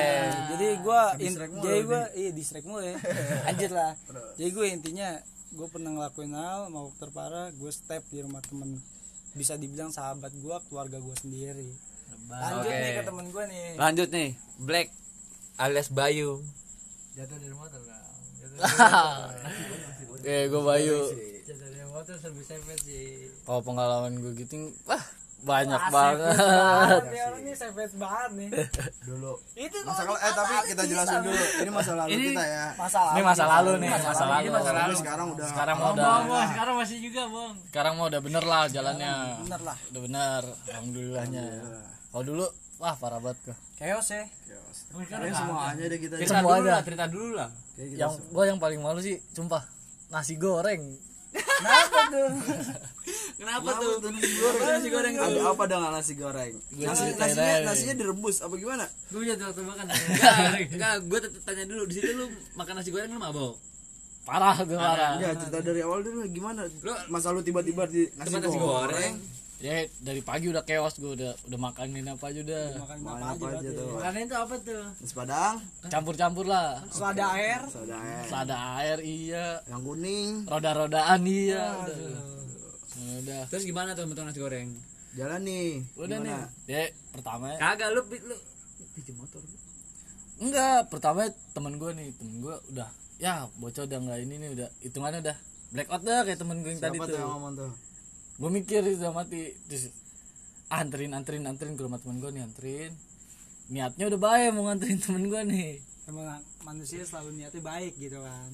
jadi 0.49 0.67
mulu 1.51 1.61
jadi 1.61 1.79
gue 1.83 2.03
iya 2.17 2.31
distract 2.31 2.65
mulu 2.65 2.81
ya 2.81 2.95
lanjut 3.47 3.71
lah 3.71 3.93
jadi 4.35 4.49
gue 4.49 4.67
intinya 4.71 5.09
gue 5.51 5.67
pernah 5.67 5.91
ngelakuin 5.93 6.33
hal 6.33 6.71
mau 6.71 6.95
terparah 6.95 7.51
gue 7.51 7.69
step 7.69 8.07
di 8.07 8.23
rumah 8.23 8.41
temen 8.41 8.79
bisa 9.35 9.55
dibilang 9.55 9.91
sahabat 9.91 10.31
gue 10.33 10.57
keluarga 10.65 10.97
gue 10.97 11.17
sendiri 11.19 11.69
lanjut 12.31 12.61
Oke. 12.63 12.77
nih 12.77 12.93
ke 12.93 13.03
temen 13.03 13.27
gue 13.29 13.45
nih. 13.47 13.67
Lanjut 13.75 14.09
nih 14.11 14.29
black 14.59 14.89
alias 15.57 15.89
Bayu. 15.89 16.45
Jatuh 17.13 17.37
dari 17.37 17.53
motor 17.53 17.81
kan. 17.81 18.03
Jatuh 18.37 18.59
eh 20.29 20.43
gue 20.47 20.63
Bayu. 20.63 20.99
Jatuh 21.43 21.67
dari 21.67 21.87
motor 21.89 22.15
servis 22.15 22.47
sepet 22.47 22.79
sih. 22.79 23.33
kalau 23.43 23.61
pengalaman 23.61 24.13
gue 24.19 24.33
gitu. 24.37 24.71
Wah 24.85 25.01
banyak 25.39 25.79
Wah, 25.79 25.91
banget. 25.95 26.35
orang 26.99 27.41
ini 27.41 27.55
savage 27.63 27.95
banget 27.95 28.31
nih. 28.35 28.51
Dulu. 29.07 29.39
itu 29.55 29.79
Masa 29.87 30.03
kalau 30.03 30.19
eh 30.19 30.33
tapi 30.35 30.55
kita 30.67 30.83
jelasin 30.85 31.19
dulu. 31.23 31.45
Ini 31.63 31.71
masa 31.71 31.93
lalu 31.95 32.11
Ini- 32.11 32.27
kita 32.29 32.43
ya. 32.45 32.67
masalah 32.75 33.13
ini 33.15 33.23
masa 33.23 33.45
lalu 33.47 33.71
nih 33.79 33.89
masa 33.89 34.11
lalu. 34.11 34.43
Ini 34.43 34.51
masa 34.51 34.71
lalu. 34.75 34.95
sekarang 34.99 35.27
udah 35.31 35.47
sekarang 35.47 35.77
Bang, 35.79 35.95
udah 35.95 36.03
bang, 36.05 36.25
bang, 36.27 36.49
sekarang 36.51 36.75
masih 36.77 36.99
juga 36.99 37.23
bang. 37.31 37.53
sekarang 37.71 37.93
mah 37.95 38.07
udah 38.11 38.21
bener 38.21 38.45
lah 38.45 38.63
jalannya. 38.67 39.13
Bener 39.41 39.61
lah. 39.63 39.77
Udah 39.89 40.01
bener 40.03 40.43
alhamdulillahnya 40.69 41.47
kalau 42.09 42.25
dulu 42.25 42.47
wah 42.77 42.95
parah 42.95 43.19
banget 43.19 43.39
gua 43.45 43.57
chaos 43.75 44.09
ya 44.09 44.25
Ini 44.89 45.31
semuanya 45.31 45.85
deh 45.87 45.99
kita. 45.99 46.15
Cerita 46.17 46.35
Semua 46.35 46.55
dulu 46.55 46.63
aja. 46.63 46.73
lah, 46.73 46.83
cerita 46.83 47.05
dulu 47.07 47.29
lah. 47.33 47.51
Gitu. 47.75 47.95
yang 47.95 48.13
gua 48.31 48.45
yang 48.45 48.59
paling 48.59 48.81
malu 48.81 48.99
sih 48.99 49.17
sumpah 49.31 49.63
nasi 50.09 50.35
goreng 50.35 50.83
kenapa 51.29 52.09
tuh 52.09 52.29
kenapa 53.37 53.71
tuh? 53.77 53.93
nasi 54.65 54.89
goreng 54.89 55.15
Ada 55.15 55.41
apa 55.45 55.63
dengan 55.65 55.91
nasi 55.93 56.13
goreng? 56.15 56.53
Nasi, 56.73 57.03
ceritain 57.05 57.31
nasinya, 57.31 57.55
nasinya 57.67 57.95
direbus 57.95 58.37
apa 58.41 58.55
gimana? 58.57 58.85
Gue 59.09 59.23
jatuh 59.25 59.47
waktu 59.47 59.63
makan. 59.63 59.85
enggak 60.73 60.95
gue 61.03 61.19
tanya 61.43 61.65
dulu 61.67 61.83
di 61.85 61.95
situ 61.95 62.11
lu 62.15 62.27
makan 62.55 62.75
nasi 62.75 62.91
goreng 62.91 63.11
lu 63.11 63.21
mabok 63.21 63.55
parah 64.25 64.57
gue 64.61 64.77
parah 64.77 65.17
Ya 65.17 65.33
cerita 65.35 65.59
dari 65.61 65.81
awal 65.81 66.01
dulu 66.01 66.25
gimana? 66.29 66.65
Lu- 66.65 67.05
Masa 67.09 67.31
lu 67.31 67.41
tiba-tiba 67.41 67.85
di 67.85 68.09
nasi, 68.15 68.33
nasi 68.35 68.59
goreng. 68.59 69.15
Ya 69.59 69.75
dari 69.99 70.23
pagi 70.23 70.47
udah 70.47 70.63
chaos 70.63 70.95
gue 70.97 71.19
udah 71.19 71.35
udah 71.51 71.59
makanin 71.59 72.07
apa 72.07 72.31
aja 72.31 72.41
udah. 72.47 72.65
Makan 72.79 72.99
apa 73.19 73.45
aja 73.59 73.69
tuh? 73.75 73.89
Makanan 73.99 74.21
itu 74.23 74.37
apa 74.39 74.55
tuh? 74.63 74.85
Nasi 75.03 75.15
padang, 75.15 75.55
campur-campur 75.91 76.47
lah. 76.47 76.79
Selada 76.95 77.27
air. 77.35 77.61
Soda 77.67 77.97
air, 77.99 78.23
selada 78.31 78.57
air 78.79 78.99
iya. 79.03 79.47
Yang 79.67 79.83
kuning, 79.83 80.31
roda-rodaan 80.47 81.21
iya. 81.27 81.67
Udah 81.75 81.99
udah. 83.19 83.43
Terus 83.51 83.65
gimana 83.67 83.99
tuh 83.99 84.07
bentuk 84.07 84.25
nasi 84.27 84.39
goreng? 84.39 84.71
Jalan 85.19 85.41
nih. 85.43 85.83
udah 85.99 86.19
nih. 86.23 86.31
Gimana? 86.31 86.71
ya 86.71 86.83
pertama 87.11 87.47
kagak 87.59 87.89
lu 87.91 88.01
lu 88.07 88.37
pinjam 88.95 89.15
motor. 89.19 89.43
Enggak 90.39 90.87
pertama 90.87 91.27
temen 91.51 91.73
gue 91.77 91.91
nih 91.99 92.09
temen 92.15 92.35
gue 92.39 92.55
udah 92.71 92.89
ya 93.19 93.51
bocah 93.59 93.83
udah 93.91 93.99
nggak 93.99 94.19
ini 94.23 94.35
nih 94.39 94.51
udah 94.55 94.69
hitungannya 94.87 95.19
udah 95.27 95.37
blackout 95.75 96.03
dah 96.07 96.23
kayak 96.23 96.39
temen 96.39 96.63
gue 96.63 96.71
yang 96.71 96.79
tadi 96.79 96.95
Siapa 96.95 97.07
tuh 97.07 97.11
tuh. 97.11 97.19
yang 97.19 97.33
ngomong 97.35 97.53
tuh? 97.59 97.71
Gue 98.39 98.51
mikir 98.51 98.81
udah 98.87 99.11
mati. 99.11 99.53
Terus 99.67 99.91
anterin 100.71 101.13
anterin 101.13 101.45
anterin 101.51 101.75
ke 101.75 101.83
rumah 101.83 101.99
temen 101.99 102.23
gue 102.23 102.31
nih 102.31 102.43
anterin. 102.47 102.93
Niatnya 103.69 104.09
udah 104.09 104.21
baik 104.21 104.51
mau 104.55 104.71
nganterin 104.71 104.99
temen 105.03 105.27
gue 105.27 105.43
nih. 105.51 105.73
Emang 106.09 106.41
manusia 106.65 107.05
selalu 107.05 107.37
niatnya 107.37 107.61
baik 107.61 107.99
gitu 107.99 108.23
kan. 108.23 108.51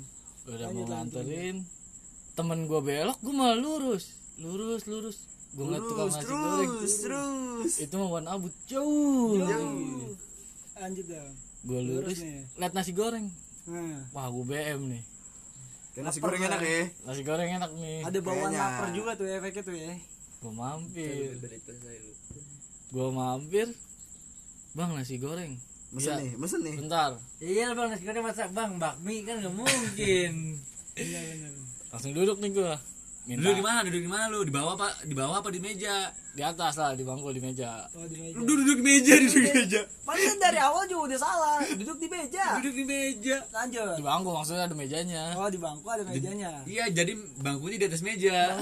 Udah 0.49 0.69
mau 0.73 0.85
nganterin. 0.89 1.63
Temen 2.35 2.67
gue 2.67 2.81
belok 2.81 3.19
gue 3.21 3.35
malah 3.37 3.59
lurus. 3.61 4.17
Lurus 4.41 4.89
lurus. 4.89 5.17
Gue 5.55 5.71
ngeliat 5.71 5.87
tukang 5.87 6.11
Terus, 6.11 6.19
nasi 6.19 6.35
goreng. 6.35 6.71
terus, 6.83 6.97
terus. 7.07 7.73
itu 7.79 7.95
mah 7.95 8.09
warna 8.11 8.31
abu 8.35 8.51
jauh. 8.67 9.39
Lanjut 10.75 11.07
dong. 11.07 11.33
Gue 11.63 11.81
lurus 11.85 12.19
nih. 12.19 12.43
liat 12.59 12.73
nasi 12.75 12.91
goreng. 12.91 13.31
Nah, 13.71 14.03
wah 14.13 14.29
gue 14.29 14.45
BM 14.45 14.81
nih 14.93 15.14
Kayak 15.95 16.05
nasi 16.05 16.19
goreng 16.19 16.43
enak 16.43 16.61
ya. 16.61 16.83
nasi 17.05 17.23
goreng 17.23 17.51
enak 17.53 17.71
nih 17.73 18.03
ada 18.03 18.19
bawaan 18.19 18.51
Kayaknya. 18.51 18.61
lapar 18.61 18.89
juga 18.91 19.11
tuh 19.15 19.27
efeknya 19.29 19.63
tuh 19.63 19.75
ya 19.75 19.95
gue 20.37 20.53
mampir 20.53 21.31
gue 22.91 23.09
mampir 23.11 23.67
bang 24.73 24.91
nasi 24.91 25.17
goreng 25.17 25.55
Mesen 25.89 26.11
Iya. 26.11 26.19
nih, 26.19 26.31
mesen 26.35 26.61
nih. 26.61 26.75
bentar 26.77 27.11
Iya 27.39 27.67
bang, 27.71 27.87
nasi 27.89 28.03
goreng 28.03 28.25
masak 28.25 28.51
bang, 28.51 28.71
bakmi 28.75 29.23
kan 29.23 29.39
nggak 29.39 29.55
mungkin. 29.55 30.33
langsung 31.95 32.11
duduk 32.11 32.37
nih 32.37 32.51
gue 32.53 32.73
minta 33.25 33.41
Duduk 33.41 33.57
di 33.57 33.65
mana? 33.65 33.79
Duduk 33.85 34.03
di 34.05 34.11
mana 34.11 34.25
lu? 34.29 34.41
Di 34.45 34.53
bawah 34.53 34.73
apa? 34.77 34.89
Di 35.05 35.15
bawah 35.17 35.37
apa 35.41 35.49
di 35.49 35.61
meja? 35.61 36.13
di 36.35 36.43
atas 36.43 36.75
lah 36.83 36.99
di 36.99 37.07
bangku 37.07 37.31
di 37.31 37.39
meja 37.39 37.87
Oh, 37.95 38.11
di 38.11 38.19
meja. 38.19 38.35
Lu 38.35 38.43
duduk, 38.43 38.67
duduk 38.67 38.79
di 38.83 38.85
meja, 38.91 39.15
duduk 39.23 39.39
di 39.39 39.53
meja. 39.55 39.81
Padahal 40.03 40.37
dari 40.43 40.59
awal 40.59 40.83
juga 40.91 41.03
udah 41.15 41.19
salah. 41.23 41.59
Duduk 41.79 41.99
di 42.03 42.09
meja. 42.11 42.47
Duduk 42.59 42.75
di 42.75 42.85
meja. 42.85 43.37
Lanjut. 43.55 43.95
di 43.95 44.03
bangku 44.03 44.29
maksudnya 44.35 44.67
ada 44.67 44.75
mejanya 44.75 45.23
Oh, 45.39 45.47
di 45.47 45.61
bangku 45.63 45.87
ada 45.87 46.03
mejanya. 46.03 46.67
Iya, 46.67 46.91
jadi 46.91 47.15
bangkunya 47.39 47.77
di 47.79 47.87
atas 47.87 48.03
meja. 48.03 48.59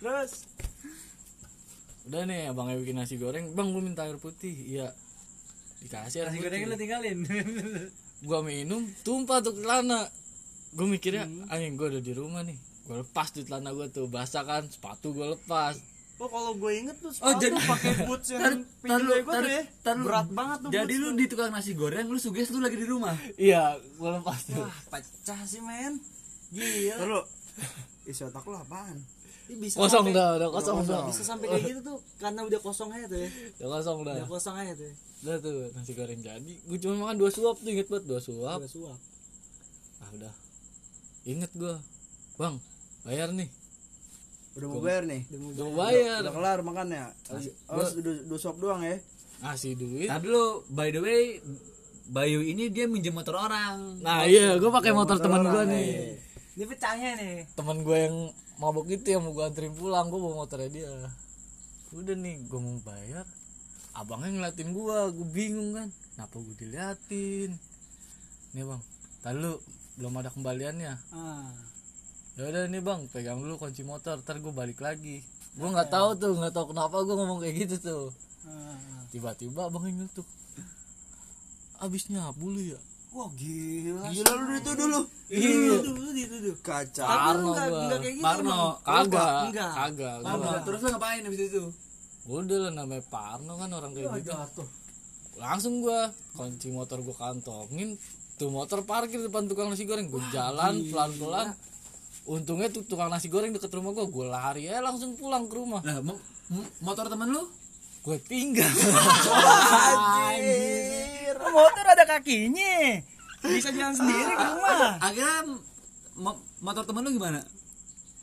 Terus 0.00 0.30
udah 2.10 2.22
nih 2.26 2.50
abangnya 2.50 2.74
bikin 2.80 2.96
nasi 2.98 3.14
goreng 3.20 3.54
bang 3.54 3.70
gue 3.70 3.82
minta 3.86 4.02
air 4.02 4.18
putih 4.18 4.50
iya 4.50 4.90
dikasih 5.84 6.26
air 6.26 6.26
Nasi 6.32 6.42
putih 6.42 6.48
gorengnya 6.48 6.66
lu 6.66 6.76
tinggalin. 6.80 7.18
gua 8.26 8.40
minum 8.42 8.82
tumpah 9.06 9.38
tuh 9.38 9.54
ke 9.54 9.62
celana 9.62 10.10
gue 10.70 10.86
mikirnya 10.88 11.22
anjing 11.46 11.74
gue 11.74 11.86
udah 11.88 12.00
di 12.00 12.12
rumah 12.12 12.42
nih 12.42 12.54
gue 12.82 12.96
lepas 12.98 13.28
tuh 13.28 13.42
celana 13.42 13.70
gue 13.70 13.86
tuh 13.88 14.06
basah 14.06 14.42
kan 14.42 14.62
sepatu 14.64 15.10
gue 15.10 15.26
lepas 15.30 15.76
Oh 16.16 16.28
kalau 16.28 16.52
gue 16.52 16.72
inget 16.76 16.92
tuh 16.96 17.08
Oh, 17.16 17.32
sepatu 17.32 17.40
jadi- 17.42 17.64
pakai 17.64 17.92
boots 18.04 18.28
yang 18.34 18.42
tar- 18.84 19.00
gue 19.00 19.24
tuh 19.24 19.40
ya. 19.42 19.62
tar- 19.80 19.96
Berat 19.98 20.28
banget 20.28 20.58
tuh 20.58 20.70
Jadi 20.70 20.84
boots 20.86 21.00
lu 21.00 21.06
tuh. 21.06 21.16
di 21.16 21.24
tukang 21.26 21.48
nasi 21.48 21.72
goreng 21.72 22.06
lu 22.06 22.18
suges 22.18 22.48
lu 22.48 22.60
lagi 22.60 22.76
di 22.76 22.84
rumah. 22.84 23.16
iya 23.34 23.72
gue 23.74 24.10
lepas 24.12 24.36
tuh 24.44 24.60
Wah, 24.60 24.76
pecah 24.90 25.40
sih 25.42 25.58
men. 25.60 25.96
Gila. 26.50 26.94
Terus 26.98 27.24
isi 28.04 28.20
otak 28.22 28.44
lu 28.44 28.52
apaan? 28.54 29.00
Ih, 29.48 29.56
bisa 29.56 29.74
kosong 29.76 30.04
sampai- 30.04 30.14
dah 30.14 30.28
udah 30.36 30.48
kosong 30.52 30.76
Udah 30.78 30.88
dah 30.92 31.02
Bisa 31.08 31.22
sampai 31.24 31.46
kayak 31.48 31.62
gitu 31.64 31.80
tuh 31.80 31.98
karena 32.16 32.40
udah 32.44 32.60
kosong 32.60 32.88
aja 32.90 33.06
tuh 33.06 33.18
ya. 33.18 33.28
udah 33.56 33.68
kosong 33.72 33.96
dah 34.02 34.14
Udah 34.14 34.28
kosong 34.28 34.54
aja 34.56 34.72
tuh. 34.74 34.84
ya. 34.84 34.94
udah 35.20 35.36
tuh 35.38 35.52
nasi 35.72 35.92
goreng 35.94 36.20
jadi 36.20 36.52
gue 36.60 36.78
cuma 36.78 36.94
makan 37.02 37.16
dua 37.16 37.30
suap 37.30 37.56
tuh 37.56 37.70
inget 37.70 37.88
banget 37.88 38.04
dua 38.06 38.20
suap 38.20 38.58
Udah 38.58 38.68
suap. 38.68 38.98
ah 39.98 40.10
udah 40.12 40.32
inget 41.38 41.52
gue 41.54 41.74
bang 42.40 42.56
bayar 43.06 43.30
nih. 43.30 43.48
Udah 44.58 44.66
mau 44.66 44.82
bayar 44.82 45.02
nih. 45.06 45.22
udah 45.30 45.64
mau 45.70 45.76
bayar. 45.86 46.20
Udah 46.26 46.34
kelar 46.34 46.58
makannya. 46.66 47.04
Oh, 47.70 47.86
dua, 48.02 48.14
dua 48.26 48.38
sop 48.38 48.58
doang 48.58 48.82
ya. 48.82 48.98
ngasih 49.40 49.72
duit. 49.78 50.08
Tadi 50.10 50.28
dulu 50.28 50.68
by 50.68 50.88
the 50.92 51.00
way 51.00 51.22
Bayu 52.10 52.42
ini 52.42 52.66
dia 52.74 52.90
minjem 52.90 53.14
motor 53.14 53.38
orang. 53.38 54.02
nah 54.02 54.26
iya 54.26 54.58
gue 54.58 54.66
pakai 54.66 54.90
motor 54.90 55.22
teman 55.22 55.46
gue 55.46 55.62
nih. 55.70 56.18
Ini 56.58 56.64
pecahnya 56.66 57.10
nih. 57.14 57.36
teman 57.54 57.86
gue 57.86 57.94
yang 57.96 58.16
mabuk 58.58 58.90
itu 58.90 59.14
yang 59.14 59.22
mau 59.22 59.30
gue 59.30 59.46
anterin 59.46 59.70
pulang 59.70 60.10
gue 60.10 60.18
bawa 60.18 60.42
motornya 60.42 60.68
dia. 60.74 60.90
Udah 61.94 62.16
nih 62.18 62.50
gue 62.50 62.58
mau 62.58 62.82
bayar. 62.82 63.22
Abangnya 63.94 64.34
ngeliatin 64.34 64.74
gue 64.74 64.98
gue 65.14 65.28
bingung 65.30 65.70
kan. 65.78 65.88
Kenapa 66.18 66.34
gue 66.42 66.54
diliatin? 66.58 67.50
Nih 68.58 68.64
bang 68.66 68.82
tadi 69.22 69.36
lu 69.38 69.54
belum 70.00 70.16
ada 70.16 70.30
kembaliannya 70.30 70.96
Ah. 71.12 71.44
ya 72.34 72.48
udah 72.48 72.64
nih 72.66 72.80
bang 72.80 73.04
pegang 73.06 73.38
dulu 73.38 73.54
kunci 73.56 73.82
motor 73.82 74.16
ntar 74.18 74.36
gue 74.36 74.48
balik 74.50 74.80
lagi 74.80 75.20
gue 75.52 75.68
nggak 75.68 75.88
tahu 75.88 76.08
tuh 76.16 76.32
nggak 76.34 76.50
tahu 76.50 76.72
kenapa 76.72 76.96
gue 76.98 77.14
ngomong 77.14 77.38
kayak 77.38 77.56
gitu 77.60 77.76
tuh 77.78 78.04
Ah. 78.42 79.04
tiba-tiba 79.08 79.68
abang 79.68 79.84
yang 79.84 80.08
tuh 80.10 80.24
abis 81.78 82.08
nyabu 82.08 82.48
lu 82.48 82.62
ya 82.66 82.80
Wah 83.10 83.26
gila. 83.34 84.06
Gila 84.06 84.32
lu 84.38 84.54
itu 84.54 84.70
dulu. 84.70 85.00
Iya. 85.26 85.82
Dulu 85.82 86.08
itu 86.14 86.36
tuh. 86.46 86.54
Kacau. 86.62 87.02
Tapi 87.02 87.26
lu 87.34 87.50
Parno 87.50 87.50
enggak 87.50 87.66
gua. 87.66 87.80
enggak 87.82 87.98
kayak 87.98 88.14
gitu. 88.14 88.22
Parno. 88.22 88.54
Bang. 88.54 88.70
kagak 88.86 89.42
Enggak. 89.42 89.72
kagak 89.74 90.14
gua 90.22 90.54
terus 90.62 90.78
lu 90.78 90.88
ngapain 90.88 91.22
habis 91.26 91.40
itu? 91.42 91.62
udah 92.30 92.58
lah 92.60 92.70
namanya 92.70 93.02
Parno 93.10 93.52
kan 93.58 93.70
orang 93.74 93.90
kayak 93.90 94.14
gitu 94.14 94.62
langsung 95.36 95.82
gua 95.82 96.00
kunci 96.38 96.70
motor 96.70 97.02
gua 97.02 97.16
kantongin 97.18 97.98
tuh 98.40 98.48
motor 98.48 98.80
parkir 98.82 99.20
depan 99.20 99.44
tukang 99.44 99.68
nasi 99.68 99.84
goreng 99.84 100.08
gua 100.08 100.24
jalan 100.30 100.88
pelan 100.88 101.12
pelan 101.12 101.46
untungnya 102.24 102.68
tuh 102.68 102.80
tukang 102.82 103.06
nasi 103.06 103.28
goreng 103.28 103.52
deket 103.52 103.68
rumah 103.70 103.92
gua 103.92 104.06
gua 104.06 104.26
lari 104.30 104.64
ya 104.64 104.80
langsung 104.80 105.12
pulang 105.14 105.44
ke 105.44 105.54
rumah 105.54 105.80
Lah, 105.82 106.00
mo- 106.00 106.16
mo- 106.48 106.70
motor 106.80 107.06
temen 107.06 107.28
lu? 107.28 107.44
gue 108.00 108.16
tinggal 108.18 108.64
Oh, 111.32 111.50
motor 111.50 111.84
ada 111.86 112.04
kakinya. 112.06 113.00
Bisa 113.40 113.68
jalan 113.70 113.92
sendiri 113.92 114.28
ke 114.30 114.46
rumah. 114.46 114.96
Akhirnya 114.98 115.38
mo- 116.14 116.40
motor 116.58 116.84
temen 116.84 117.02
lu 117.02 117.12
gimana? 117.12 117.40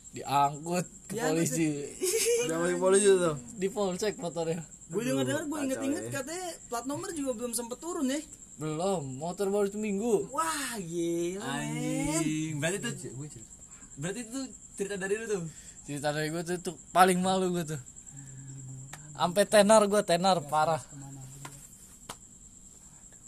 diangkut 0.08 0.82
ke 1.04 1.14
polisi 1.14 1.84
Udah 2.42 2.56
masuk 2.58 2.80
polisi 2.80 3.06
tuh. 3.12 3.36
di 3.54 3.68
polsek 3.68 4.16
motornya 4.16 4.64
Gue 4.88 5.04
dengar 5.04 5.20
dengar 5.22 5.44
gue 5.44 5.58
inget-inget 5.62 6.04
katanya 6.10 6.48
plat 6.66 6.84
nomor 6.84 7.12
juga 7.12 7.36
belum 7.36 7.52
sempet 7.52 7.76
turun 7.76 8.08
ya. 8.08 8.16
Belum 8.58 9.22
motor 9.22 9.54
baru 9.54 9.70
seminggu 9.70 10.26
Wah 10.34 10.74
gila. 10.82 11.46
Anjing, 11.46 12.58
berarti 12.58 12.78
itu 12.82 12.90
berarti 13.98 14.20
itu 14.26 14.40
cerita 14.74 14.94
dari 14.98 15.14
lu 15.18 15.26
tuh. 15.26 15.42
cerita 15.86 16.12
dari 16.12 16.28
gue 16.28 16.42
tuh, 16.42 16.58
tuh 16.60 16.74
paling 16.90 17.18
malu 17.22 17.54
gue 17.54 17.64
tuh 17.64 17.80
sampai 19.14 19.46
tenar 19.46 19.82
gue 19.86 20.02
tenar 20.02 20.42
parah 20.46 20.82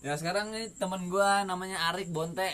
Ya 0.00 0.16
sekarang 0.16 0.48
nih 0.48 0.72
teman 0.80 1.12
gua 1.12 1.44
namanya 1.44 1.92
Arik 1.92 2.08
Bonte. 2.08 2.48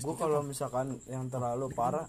Gue 0.00 0.14
kalau 0.16 0.40
misalkan 0.40 0.96
yang 1.12 1.28
terlalu 1.28 1.68
parah, 1.76 2.08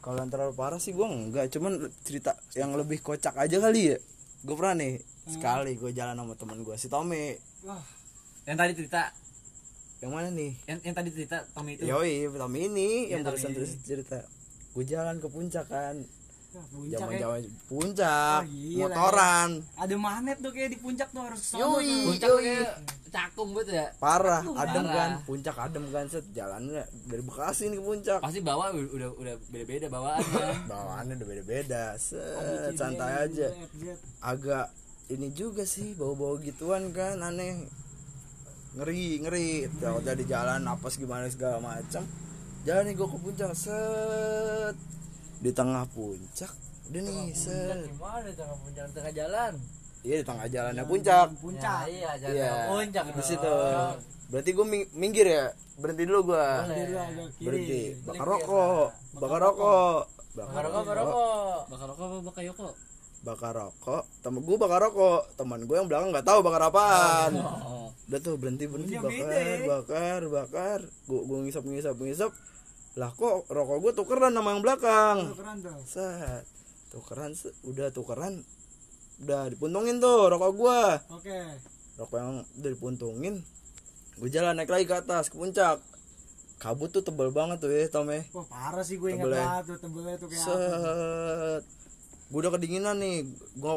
kalau 0.00 0.24
yang 0.24 0.32
terlalu 0.32 0.56
parah 0.56 0.80
sih 0.80 0.96
gue 0.96 1.04
enggak. 1.04 1.52
Cuman 1.52 1.92
cerita 2.00 2.32
yang 2.56 2.72
lebih 2.72 3.04
kocak 3.04 3.36
aja 3.36 3.60
kali 3.60 3.92
ya. 3.92 3.98
Gue 4.40 4.56
pernah 4.56 4.80
nih 4.80 5.04
sekali 5.28 5.76
gue 5.76 5.92
jalan 5.92 6.16
sama 6.16 6.32
teman 6.32 6.64
gue 6.64 6.76
si 6.80 6.88
Tommy. 6.88 7.36
Yang 8.42 8.56
tadi 8.56 8.72
cerita, 8.74 9.02
Yang 10.00 10.10
mana 10.10 10.28
nih? 10.30 10.52
yang, 10.64 10.78
yang 10.82 10.94
tadi 10.94 11.08
cerita 11.10 11.36
Tommy 11.50 11.76
itu. 11.76 11.84
Yoi, 11.84 12.28
Tommy 12.30 12.60
ini 12.66 12.90
yang 13.06 13.20
Tommy 13.20 13.36
barusan 13.36 13.48
ini. 13.48 13.56
terus 13.56 13.72
cerita. 13.80 14.18
Gue 14.70 14.84
jalan 14.84 15.16
ke 15.16 15.28
puncak 15.28 15.66
kan. 15.66 15.96
Ya. 16.50 16.98
zaman 16.98 17.46
puncak, 17.70 18.42
Oh, 18.42 18.50
gila, 18.50 18.90
motoran, 18.90 19.50
Ada 19.78 19.94
magnet 19.94 20.42
tuh 20.42 20.50
kayak 20.50 20.74
di 20.74 20.78
puncak 20.78 21.06
tuh 21.08 21.22
harus 21.22 21.38
sono 21.38 21.78
Yoi. 21.78 21.86
tuh. 21.86 22.02
Puncak 22.10 22.28
kayak 22.42 22.70
cakung 23.06 23.48
gitu 23.54 23.70
ya. 23.70 23.86
parah, 23.96 24.42
adem 24.42 24.82
Parah. 24.82 24.82
kan, 24.90 25.10
puncak 25.22 25.54
adem 25.54 25.84
kan, 25.86 26.04
set 26.06 26.26
jalannya 26.30 26.82
dari 27.06 27.22
Bekasi 27.22 27.70
nih 27.70 27.78
ke 27.78 27.84
puncak. 27.84 28.18
Pasti 28.18 28.42
bawa 28.42 28.74
udah 28.74 29.10
udah 29.14 29.34
beda-beda 29.46 29.86
bawaannya. 29.86 30.46
Bawaannya 30.74 31.14
udah 31.16 31.28
beda-beda, 31.30 31.84
set 31.94 32.74
santai 32.74 33.30
aja. 33.30 33.46
Agak 34.18 34.74
ini 35.06 35.30
juga 35.30 35.62
sih 35.62 35.94
bau-bau 35.94 36.34
gituan 36.36 36.90
kan 36.90 37.14
aneh 37.20 37.62
ngeri 38.76 39.22
ngeri. 39.24 39.48
Kalau 39.82 39.98
jadi 40.02 40.22
jalan 40.26 40.66
apes 40.66 40.94
gimana 41.00 41.26
segala 41.26 41.58
macam 41.58 42.06
jalan 42.62 42.82
nih 42.86 42.94
gue 42.94 43.08
ke 43.08 43.18
puncak 43.18 43.50
set. 43.56 44.76
Di 45.40 45.50
tengah 45.50 45.88
puncak 45.90 46.52
udah 46.90 47.00
nih 47.06 47.30
set. 47.32 47.86
gimana 47.86 48.26
di 48.26 48.34
tengah 48.34 48.56
puncak 48.60 48.84
di 48.90 48.94
tengah 48.94 49.12
jalan? 49.14 49.52
Iya 50.00 50.16
di 50.20 50.24
tengah 50.24 50.46
jalannya 50.48 50.84
puncak. 50.86 51.26
Puncak. 51.40 51.78
iya 51.88 52.10
jalan 52.20 52.34
iya. 52.36 52.52
puncak 52.68 53.04
di 53.14 53.22
situ. 53.24 53.56
Berarti 54.30 54.50
gue 54.54 54.66
minggir 54.94 55.26
ya? 55.26 55.46
Berhenti 55.80 56.04
dulu 56.04 56.36
gue 56.36 56.46
Kiri 56.68 56.92
lah, 56.92 57.08
agak 57.08 57.28
kiri. 57.40 57.44
berhenti. 57.46 57.80
Bakar 58.04 58.26
rokok. 58.28 58.88
Bakar 59.16 59.40
rokok. 59.40 60.02
Bakar 60.36 60.62
rokok. 60.68 61.60
Bakar 61.72 61.86
rokok 61.88 62.04
apa 62.04 62.18
bakar 62.22 62.42
yoko 62.44 62.68
bakar 63.20 63.52
rokok 63.52 64.08
temen 64.24 64.40
gue 64.40 64.56
bakar 64.56 64.80
rokok. 64.88 65.36
Teman 65.36 65.60
gue 65.68 65.76
yang 65.76 65.88
belakang 65.88 66.08
nggak 66.12 66.24
tahu 66.24 66.40
bakar 66.40 66.72
apaan. 66.72 67.32
Udah 68.08 68.18
tuh 68.18 68.34
berhenti 68.40 68.64
berhenti 68.64 68.96
bakar 68.96 69.60
bakar 69.68 70.20
bakar. 70.28 70.78
Gue 71.04 71.20
gue 71.28 71.38
ngisap 71.48 71.64
ngisap 71.68 71.96
ngisap. 72.00 72.32
Lah 72.96 73.12
kok 73.12 73.44
rokok 73.52 73.78
gue 73.84 73.92
tukeran 73.92 74.32
sama 74.32 74.56
yang 74.56 74.62
belakang? 74.64 75.36
Keren 75.36 75.56
tuh. 75.60 75.78
set. 75.84 76.44
Tukeran 76.90 77.32
set. 77.36 77.54
udah 77.62 77.92
tukeran 77.92 78.42
udah 79.20 79.52
dipuntungin 79.52 80.00
tuh 80.00 80.32
rokok 80.32 80.52
gue 80.56 80.80
Oke. 81.12 81.40
rokok 82.00 82.16
yang 82.16 82.40
udah 82.40 82.70
dipuntungin 82.72 83.34
gue 84.16 84.28
jalan 84.32 84.56
naik 84.56 84.72
lagi 84.72 84.88
ke 84.88 84.96
atas 84.96 85.28
ke 85.28 85.36
puncak. 85.36 85.76
Kabut 86.60 86.92
tuh 86.92 87.00
tebel 87.00 87.32
banget 87.32 87.56
tuh 87.56 87.72
ya 87.72 87.88
Tom 87.88 88.12
ya 88.12 88.20
Wah, 88.36 88.44
parah 88.44 88.84
sih 88.84 89.00
gue 89.00 89.16
ingat 89.16 89.32
banget 89.32 89.64
tuh 89.64 89.78
tebelnya 89.80 90.16
tuh 90.20 90.28
kayak 90.28 90.44
apa. 90.44 91.79
Gue 92.30 92.38
udah 92.38 92.52
kedinginan 92.54 92.96
nih. 93.02 93.26
Gue 93.58 93.72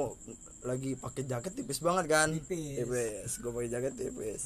lagi 0.63 0.93
pakai 0.95 1.25
jaket 1.25 1.57
tipis 1.57 1.81
banget 1.81 2.05
kan. 2.07 2.29
Tipis. 2.29 2.77
tipis. 2.79 3.31
Gue 3.41 3.51
pakai 3.51 3.69
jaket 3.73 3.93
tipis. 3.97 4.41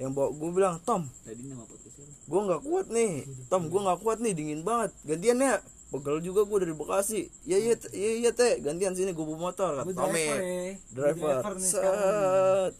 Yang 0.00 0.10
bawa 0.16 0.28
gue 0.32 0.50
bilang 0.56 0.74
Tom 0.80 1.04
Tadi 1.28 1.44
nama 1.44 1.60
podcastnya. 1.68 2.08
gue 2.08 2.40
nggak 2.40 2.62
kuat 2.64 2.86
nih. 2.88 3.12
Tom 3.52 3.62
gue 3.68 3.80
nggak 3.82 4.00
kuat 4.00 4.18
nih. 4.22 4.32
Dingin 4.32 4.62
banget. 4.62 4.90
Gantian 5.04 5.42
ya. 5.42 5.58
Pegel 5.90 6.22
juga 6.22 6.46
gue 6.46 6.58
dari 6.62 6.74
Bekasi. 6.78 7.26
Iya 7.44 7.58
iya 7.58 7.74
Teh. 7.74 7.90
iya 7.92 8.10
iya 8.22 8.30
teh. 8.30 8.62
Gantian 8.62 8.94
sini 8.94 9.10
gue 9.10 9.24
bawa 9.26 9.50
motor 9.50 9.74
kata 9.82 9.90
Tommy. 9.90 10.24
driver 10.24 10.38
ya. 10.38 10.72
driver. 10.94 11.36
Gue 11.42 11.54
nih 11.58 11.68
set 11.68 12.74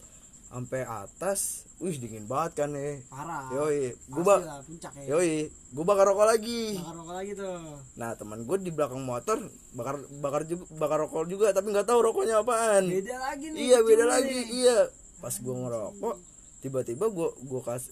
sampai 0.51 0.83
atas 0.83 1.63
wih 1.77 1.95
dingin 1.95 2.27
banget 2.27 2.51
kan 2.59 2.69
nih 2.69 2.99
Parah. 3.07 3.47
yoi 3.49 3.95
gue 3.95 4.21
bak 4.21 4.43
puncak 4.61 4.91
ya. 4.99 5.15
yoi 5.15 5.47
gue 5.47 5.83
bakar 5.83 6.05
rokok 6.05 6.27
lagi 6.27 6.75
Bakar 6.75 6.93
rokok 6.93 7.15
lagi 7.15 7.31
tuh. 7.33 7.55
Nah 7.95 8.11
teman 8.13 8.43
gue 8.43 8.57
di 8.59 8.69
belakang 8.69 8.99
motor 8.99 9.39
bakar 9.71 9.95
bakar 10.19 10.43
juga 10.43 10.67
bakar 10.75 10.97
rokok 11.01 11.23
juga 11.25 11.47
tapi 11.49 11.71
nggak 11.71 11.87
tahu 11.87 11.99
rokoknya 12.03 12.43
apaan. 12.43 12.83
Beda 12.85 13.15
lagi 13.17 13.47
nih. 13.47 13.59
iya 13.63 13.77
beda 13.79 14.03
cuma 14.03 14.13
lagi 14.13 14.35
nih. 14.35 14.45
iya. 14.53 14.77
Pas 15.17 15.33
gue 15.33 15.55
ngerokok 15.55 16.15
tiba-tiba 16.59 17.05
gue 17.07 17.29
gue 17.41 17.61
kas 17.63 17.83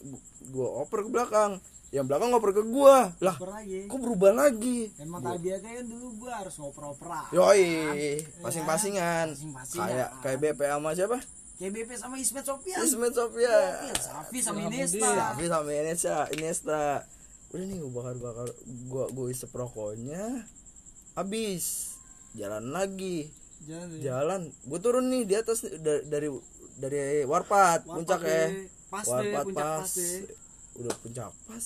gue 0.43 0.67
oper 0.77 0.99
ke 1.01 1.09
belakang 1.09 1.51
yang 1.89 2.05
belakang 2.05 2.29
ngoper 2.29 2.53
ke 2.53 2.61
gue 2.61 2.95
lah 3.17 3.35
lagi. 3.39 3.89
kok 3.89 3.97
berubah 3.97 4.29
lagi 4.31 4.93
Emang 4.99 5.25
tabiatnya 5.25 5.73
kan 5.73 5.85
dulu 5.87 6.21
gua 6.21 6.37
harus 6.37 6.53
ngoper-operan. 6.53 7.33
yoi 7.33 8.21
pasing-pasingan 8.43 9.33
Pasing-pasingan. 9.33 9.87
kayak 9.89 10.09
kayak 10.21 10.37
BP 10.37 10.59
sama 10.67 10.93
siapa 10.93 11.17
Kayak 11.59 11.71
BP 11.75 11.91
sama 11.93 12.15
Ismet 12.15 12.41
Sofian. 12.41 12.79
Ismet 12.79 13.11
Sofia 13.11 13.51
Safi 13.93 14.39
sama 14.39 14.63
Iniesta. 14.63 15.11
tapi 15.33 15.43
sama 15.45 15.69
Iniesta 15.69 16.15
Iniesta 16.31 17.03
udah 17.49 17.65
nih 17.65 17.77
gue 17.77 17.91
bakar 17.91 18.15
bakar 18.15 18.47
gue 18.63 19.03
gue 19.09 19.25
isep 19.27 19.49
rokoknya 19.49 20.45
habis 21.13 21.97
jalan 22.31 22.69
lagi 22.69 23.25
Jangan 23.61 23.87
deh. 23.89 23.99
jalan 23.99 24.41
gue 24.47 24.79
turun 24.79 25.05
nih 25.07 25.23
di 25.23 25.35
atas 25.35 25.57
nih, 25.61 25.75
da- 25.77 26.05
dari 26.07 26.29
dari 26.77 26.99
warpat, 27.23 27.83
Warpat 27.83 27.91
puncak 27.91 28.19
deh. 28.21 28.29
ya 28.29 28.47
Pas 28.87 29.03
deh, 29.03 29.11
warpat 29.11 29.43
puncak 29.43 29.65
pas, 29.65 29.81
pas 29.81 29.91
deh. 29.91 30.19
udah 30.77 30.93
puncak 30.95 31.31
pas 31.43 31.63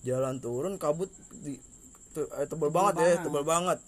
jalan 0.00 0.34
turun 0.38 0.74
kabut 0.74 1.10
di 1.36 1.60
te- 2.10 2.26
eh, 2.32 2.46
tebal 2.46 2.70
banget 2.70 2.94
ya 2.96 3.02
banget. 3.04 3.18
tebal 3.22 3.44
banget 3.44 3.78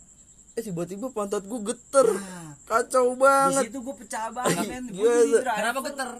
eh 0.60 0.62
tiba-tiba 0.62 1.08
pantat 1.08 1.40
gue 1.42 1.60
geter 1.64 2.04
Nah, 2.12 2.52
kacau 2.68 3.06
di 3.10 3.18
banget 3.18 3.62
situ 3.66 3.80
gue 3.80 3.94
pecah 3.96 4.28
banget 4.28 4.68
men. 4.68 4.84
Gue. 4.92 5.40
Kenapa 5.40 5.80
geter? 5.88 6.10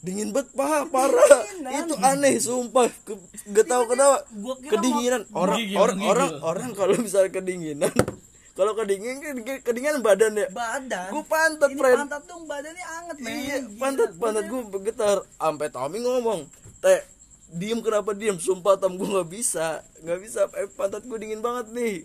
dingin 0.00 0.32
banget 0.32 0.48
pak 0.56 0.88
parah 0.88 1.44
itu 1.60 1.92
aneh 2.00 2.40
sumpah 2.40 2.88
Ke, 3.04 3.20
gak 3.52 3.68
tau 3.68 3.84
kenapa 3.84 4.24
kedinginan 4.64 5.28
orang 5.30 5.60
Menggigil, 5.60 5.76
orang 5.76 5.96
menggigil. 6.00 6.08
orang 6.08 6.32
orang 6.40 6.70
kalau 6.72 6.96
misalnya 6.96 7.28
kedinginan 7.28 7.92
kalau 8.56 8.72
kedinginan 8.72 9.20
kedinginan, 9.20 9.60
kedinginan 9.60 10.00
badan 10.00 10.40
ya 10.40 10.48
badan. 10.48 11.12
gue 11.12 11.24
pantat 11.28 11.68
Ini 11.68 11.76
friend 11.76 11.98
pantat 12.00 12.22
tuh 12.24 12.38
badannya 12.44 12.86
anget 12.96 13.16
men. 13.20 13.28
Iya, 13.30 13.56
Gila. 13.60 13.76
pantat 13.76 14.10
pantat 14.16 14.44
gue 14.48 14.60
bergetar. 14.68 15.16
Sampai 15.36 15.68
Tommy 15.68 15.98
ngomong, 16.00 16.40
"Teh, 16.80 17.00
diem 17.50 17.80
kenapa 17.80 18.10
diem? 18.12 18.36
Sumpah 18.36 18.76
Tom 18.76 18.96
gue 18.96 19.04
nggak 19.06 19.28
bisa, 19.28 19.80
nggak 20.00 20.18
bisa. 20.18 20.40
Eh, 20.56 20.68
pantat 20.70 21.04
gue 21.04 21.18
dingin 21.18 21.40
banget 21.40 21.72
nih. 21.72 22.04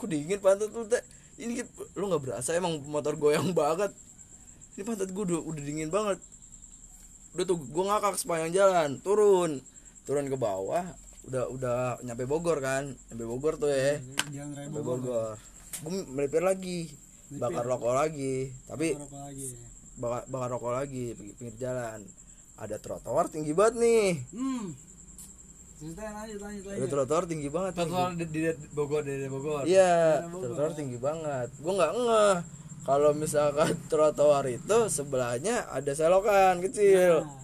Kok 0.00 0.08
dingin 0.08 0.40
pantat 0.40 0.72
lu 0.72 0.88
teh? 0.88 1.04
Ini 1.36 1.60
lu 1.92 2.08
nggak 2.08 2.22
berasa 2.24 2.56
emang 2.56 2.80
motor 2.88 3.20
goyang 3.20 3.52
banget. 3.52 3.92
Ini 4.72 4.82
pantat 4.88 5.12
gue 5.12 5.24
udah, 5.28 5.44
udah 5.44 5.60
dingin 5.60 5.92
banget. 5.92 6.16
Udah 7.36 7.44
tuh 7.44 7.60
gue 7.60 7.84
ngakak 7.84 8.16
sepanjang 8.16 8.56
jalan, 8.56 8.96
turun, 9.04 9.60
turun 10.08 10.24
ke 10.24 10.40
bawah. 10.40 10.88
Udah 11.28 11.52
udah 11.52 12.00
nyampe 12.00 12.24
Bogor 12.24 12.64
kan, 12.64 12.96
nyampe 13.12 13.28
Bogor 13.28 13.60
tuh 13.60 13.68
ya. 13.68 14.00
Jangan 14.32 14.56
rem 14.56 14.72
Nyampe 14.72 14.80
Bogor. 14.80 15.36
Gue 15.84 15.92
melipir 16.16 16.40
lagi, 16.40 16.88
bakar 17.36 17.68
rokok 17.68 17.92
lagi. 17.92 18.56
Tapi 18.64 18.96
rokok 18.96 19.20
lagi. 19.20 19.48
bakar, 20.00 20.22
bakar 20.32 20.48
rokok 20.56 20.72
lagi 20.72 21.12
pinggir, 21.12 21.36
pinggir 21.36 21.56
jalan 21.60 22.00
ada 22.60 22.76
trotoar 22.76 23.32
tinggi 23.32 23.56
banget 23.56 23.80
nih 23.80 24.04
Hmm. 24.36 24.76
Lanjut 25.80 25.96
lanjut 26.38 26.40
ada 26.62 26.76
lanjut. 26.76 26.88
trotoar 26.88 27.24
tinggi 27.24 27.48
banget. 27.48 27.72
Trotoar 27.74 28.10
di, 28.12 28.24
di 28.26 28.40
Bogor, 28.70 29.00
di 29.00 29.24
Bogor. 29.26 29.64
iya 29.64 30.20
trotoar 30.22 30.72
tinggi 30.72 30.96
banget 30.96 31.48
gue 31.54 31.72
nggak 31.72 31.92
ngeh 31.94 32.36
kalau 32.82 33.10
misalkan 33.12 33.72
trotoar 33.90 34.44
itu 34.46 34.78
sebelahnya 34.86 35.64
ada 35.66 35.90
selokan 35.90 36.60
kecil 36.60 37.24
Nah, 37.24 37.40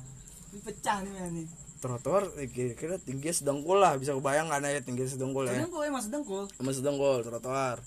ini 0.50 0.60
pecah 0.62 0.96
nih 1.00 1.12
nih. 1.32 1.46
trotoar 1.76 2.22
eh, 2.34 2.44
kira-kira 2.46 2.96
tinggi 2.98 3.30
sedengkul 3.30 3.76
lah 3.76 3.94
bisa 3.94 4.12
kebayang 4.12 4.48
kan 4.48 4.60
ya 4.62 4.80
tinggi 4.80 5.04
sedengkul 5.06 5.44
ya 5.44 5.56
Dengkul 5.58 5.82
emang 5.82 6.00
sedengkul. 6.00 6.44
sama 6.50 6.70
sedengkul 6.70 7.20
trotoar 7.22 7.80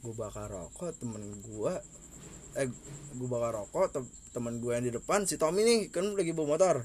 gue 0.00 0.14
bakar 0.14 0.48
rokok 0.48 0.92
temen 0.94 1.20
gue 1.42 1.74
eh 2.54 2.68
gue 3.10 3.28
bakar 3.30 3.56
rokok 3.58 3.84
te- 3.90 4.04
temen 4.30 4.58
gue 4.58 4.68
yang 4.70 4.82
di 4.82 4.92
depan 4.92 5.24
si 5.24 5.36
Tommy 5.36 5.60
nih 5.60 5.78
kan 5.88 6.12
lagi 6.12 6.30
bawa 6.30 6.48
motor 6.50 6.76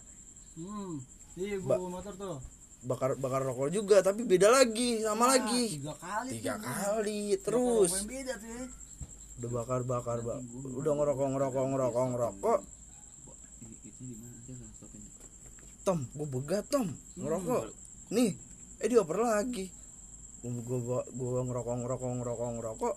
Hmm. 0.52 1.00
Iya 1.36 1.56
gua 1.58 1.76
bawa 1.78 1.90
motor 1.96 2.14
tuh. 2.14 2.36
Bakar 2.82 3.12
bakar 3.16 3.42
rokok 3.42 3.70
juga 3.70 4.00
tapi 4.00 4.24
beda 4.24 4.48
lagi 4.50 5.00
sama 5.00 5.26
Ah, 5.26 5.30
lagi. 5.34 5.64
Tiga 5.76 5.94
kali. 5.96 6.30
tiga 6.34 6.54
tuh. 6.54 6.64
kali 6.64 7.22
Rokok 7.30 7.44
terus. 7.44 7.92
yang 7.94 8.08
beda 8.08 8.34
tuh 8.36 8.50
ya. 8.50 8.66
udah 9.38 9.50
bakar 9.54 9.82
bakar 9.84 10.18
bak 10.20 10.40
udah 10.70 10.94
ngerokok 10.94 11.28
ngerokok 11.30 11.66
ngerokok 11.70 12.06
ngerokok. 12.10 12.60
Tom 15.82 16.00
gue 16.10 16.28
begat 16.30 16.64
tom. 16.68 16.88
Ngerokok. 17.16 17.64
Nih 18.10 18.36
eh 18.80 18.88
dioper 18.88 19.18
lagi. 19.18 19.68
Gue 20.42 20.52
gue 20.80 20.80
gue 21.10 21.42
ngerokok 21.42 21.76
ngerokok 21.78 22.10
ngerokok 22.16 22.50
ngerokok. 22.54 22.94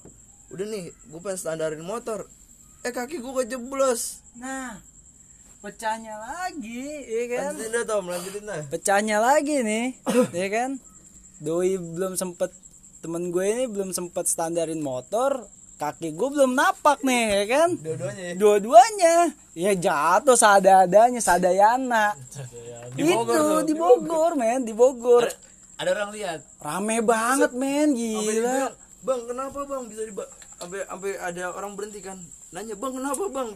Udah 0.51 0.67
nih 0.69 0.85
gue 0.91 1.21
pengen 1.21 1.39
standarin 1.39 1.83
motor. 1.83 2.27
Eh 2.83 2.91
kaki 2.91 3.19
gue 3.19 3.33
kejeblos. 3.37 4.23
Nah, 4.35 4.79
pecahnya 5.63 6.19
lagi, 6.19 7.07
iya 7.07 7.23
kan? 7.31 7.55
lanjutin 7.55 7.71
dah 7.71 7.85
tom 7.87 8.05
lanjutin 8.11 8.43
dah 8.43 8.61
Pecahnya 8.67 9.17
lagi 9.23 9.63
nih, 9.63 9.87
iya 10.39 10.49
kan? 10.51 10.71
Doi 11.39 11.79
belum 11.79 12.19
sempet 12.19 12.51
temen 12.99 13.31
gue 13.31 13.47
ini 13.47 13.65
belum 13.71 13.95
sempet 13.95 14.27
standarin 14.27 14.83
motor, 14.83 15.47
kaki 15.79 16.19
gue 16.19 16.29
belum 16.35 16.59
napak 16.59 17.07
nih, 17.07 17.25
ya 17.31 17.45
kan? 17.47 17.69
dua-duanya 17.79 18.23
ya 18.27 18.35
Dua-duanya, 18.35 19.17
ya 19.55 19.73
jatuh 19.79 20.35
sadadanya, 20.35 21.23
sadayana. 21.23 22.19
Di 22.99 23.03
Bogor 23.07 23.39
Itu 23.39 23.57
di 23.71 23.75
Bogor, 23.79 24.33
men, 24.35 24.67
di 24.67 24.75
Bogor. 24.75 25.31
Ada 25.79 25.89
orang 25.95 26.11
lihat. 26.11 26.41
Rame 26.59 27.01
banget, 27.07 27.55
men, 27.55 27.95
gila. 27.95 28.75
bang 29.03 29.21
kenapa 29.27 29.67
bang 29.67 29.83
bisa 29.91 30.07
di 30.07 30.15
sampai 30.63 30.87
sampai 30.87 31.13
ada 31.19 31.51
orang 31.59 31.75
berhenti 31.75 31.99
kan 31.99 32.15
nanya 32.55 32.79
bang 32.79 32.95
kenapa 32.95 33.25
bang 33.35 33.51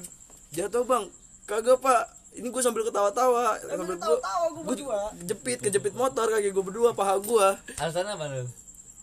jatuh 0.51 0.83
bang 0.83 1.07
kagak 1.47 1.79
pak 1.79 2.11
ini 2.37 2.51
gue 2.53 2.63
sambil 2.63 2.83
ketawa-tawa 2.85 3.57
sambil 3.63 3.87
gue 3.87 3.97
ketawa-tawa 3.97 4.45
gua 4.51 4.61
gue 4.61 4.65
berdua. 4.77 5.01
jepit 5.25 5.59
kejepit 5.63 5.95
motor 5.97 6.27
kaki 6.29 6.51
gue 6.53 6.65
berdua 6.67 6.91
paha 6.93 7.17
gue 7.23 7.49
Alasannya 7.81 8.13
apa 8.13 8.25
lu? 8.35 8.45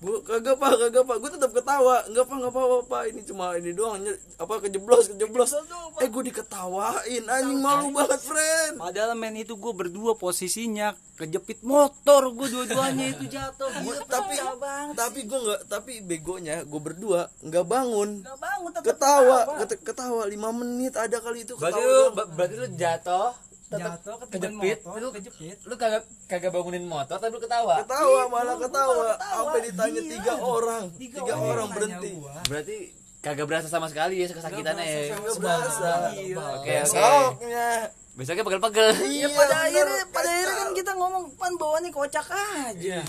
Gue 0.03 0.17
kagak 0.21 0.55
pak 0.55 0.71
kagak 0.77 1.03
pak. 1.03 1.17
Gue 1.17 1.31
tetap 1.31 1.51
ketawa. 1.51 2.03
Enggak 2.05 2.25
pak 2.25 2.35
enggak 2.35 2.51
apa-apa 2.51 2.77
pak. 2.83 3.01
Ini 3.07 3.21
cuma 3.23 3.45
ini 3.55 3.71
doang. 3.71 3.97
Nye- 3.97 4.19
apa 4.35 4.53
kejeblos 4.59 5.07
kejeblos. 5.07 5.55
Eh 5.97 6.07
gue 6.07 6.23
diketawain 6.25 7.23
anjing. 7.25 7.57
Malu 7.57 7.89
banget 7.89 8.19
friend. 8.19 8.75
Padahal 8.77 9.15
men 9.15 9.35
itu 9.35 9.53
gue 9.53 9.73
berdua 9.73 10.13
posisinya 10.13 10.91
kejepit 11.15 11.63
motor. 11.63 12.27
Gue 12.29 12.47
dua-duanya 12.49 13.05
itu 13.09 13.25
jatuh. 13.27 13.71
Gila, 13.73 14.03
tapi 14.05 14.35
pecah 14.35 14.55
banget. 14.55 14.93
tapi 14.93 15.19
gue 15.23 15.39
nggak 15.39 15.61
tapi 15.65 15.93
begonya 15.99 16.55
gue 16.61 16.81
berdua 16.81 17.31
nggak 17.41 17.65
bangun. 17.65 18.09
Gak 18.21 18.37
bangun 18.37 18.69
tetap 18.71 18.85
ketawa 18.89 19.37
ketawa 19.83 20.23
lima 20.25 20.49
menit 20.51 20.93
ada 20.93 21.17
kali 21.17 21.41
itu 21.41 21.55
Berarti 21.55 21.75
ketawa 21.75 21.87
lu 21.87 22.01
doang. 22.03 22.13
ba- 22.13 22.29
berarti 22.29 22.55
lu 22.55 22.67
jatuh 22.73 23.31
Jatuh, 23.73 24.15
ketiban 24.27 24.51
kejepit, 24.53 24.77
motor, 24.85 24.99
lu 25.01 25.09
kejepit. 25.15 25.57
Lu 25.65 25.75
kagak 25.79 26.03
kagak 26.29 26.51
bangunin 26.53 26.85
motor 26.85 27.17
tapi 27.17 27.33
lu 27.33 27.41
ketawa. 27.41 27.81
ketawa 27.81 28.21
Itu, 28.21 28.29
malah 28.29 28.55
ketawa 28.59 29.07
sampai 29.17 29.59
ditanya 29.65 30.01
Gila. 30.03 30.11
tiga 30.13 30.33
orang 30.37 30.83
Tiga 30.93 31.17
tiga, 31.23 31.33
orang 31.33 31.47
orang 31.49 31.67
berhenti 31.73 32.09
gua. 32.13 32.33
Berarti 32.45 32.77
kagak 33.23 33.45
berasa 33.49 33.67
sama 33.71 33.87
sekali 33.89 34.21
ya 34.21 34.27
kesakitannya 34.29 34.85
ya. 34.85 35.15
berasa 35.39 35.91
Gila. 36.13 36.45
Oke 36.61 36.73
oke. 36.85 36.91
besoknya 36.91 37.69
Besoknya 38.13 38.43
pegel-pegel. 38.45 38.87
iya 39.09 39.25
pada 39.25 39.41
bener. 39.41 39.65
akhirnya 39.65 40.03
pada 40.13 40.29
akhirnya 40.29 40.53
kan 40.53 40.69
kita 40.77 40.91
ngomong 40.93 41.23
pan 41.33 41.53
bawaannya 41.57 41.89
kocak 41.89 42.27
aja. 42.29 43.01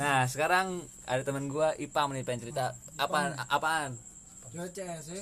Nah, 0.00 0.24
sekarang 0.24 0.80
ada 1.04 1.20
teman 1.20 1.52
gua 1.52 1.76
Ipam 1.76 2.16
nih 2.16 2.24
pengen 2.24 2.48
cerita 2.48 2.72
apaan 2.96 3.36
apaan? 3.52 3.92
Cuaca 4.48 4.88
sih. 5.04 5.20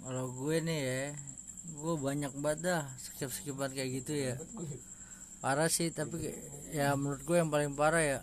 kalau 0.00 0.32
gue 0.32 0.56
nih 0.60 0.80
ya 0.80 1.02
gue 1.66 1.94
banyak 1.96 2.32
banget 2.34 2.58
dah 2.62 2.82
skip 2.96 3.28
skipan 3.28 3.70
kayak 3.70 3.90
gitu 3.94 4.12
ya. 4.12 4.34
Parah 5.38 5.68
sih 5.68 5.88
tapi 5.88 6.32
ya 6.70 6.92
menurut 6.92 7.20
gue 7.22 7.36
yang 7.36 7.48
paling 7.48 7.72
parah 7.72 8.00
ya 8.00 8.18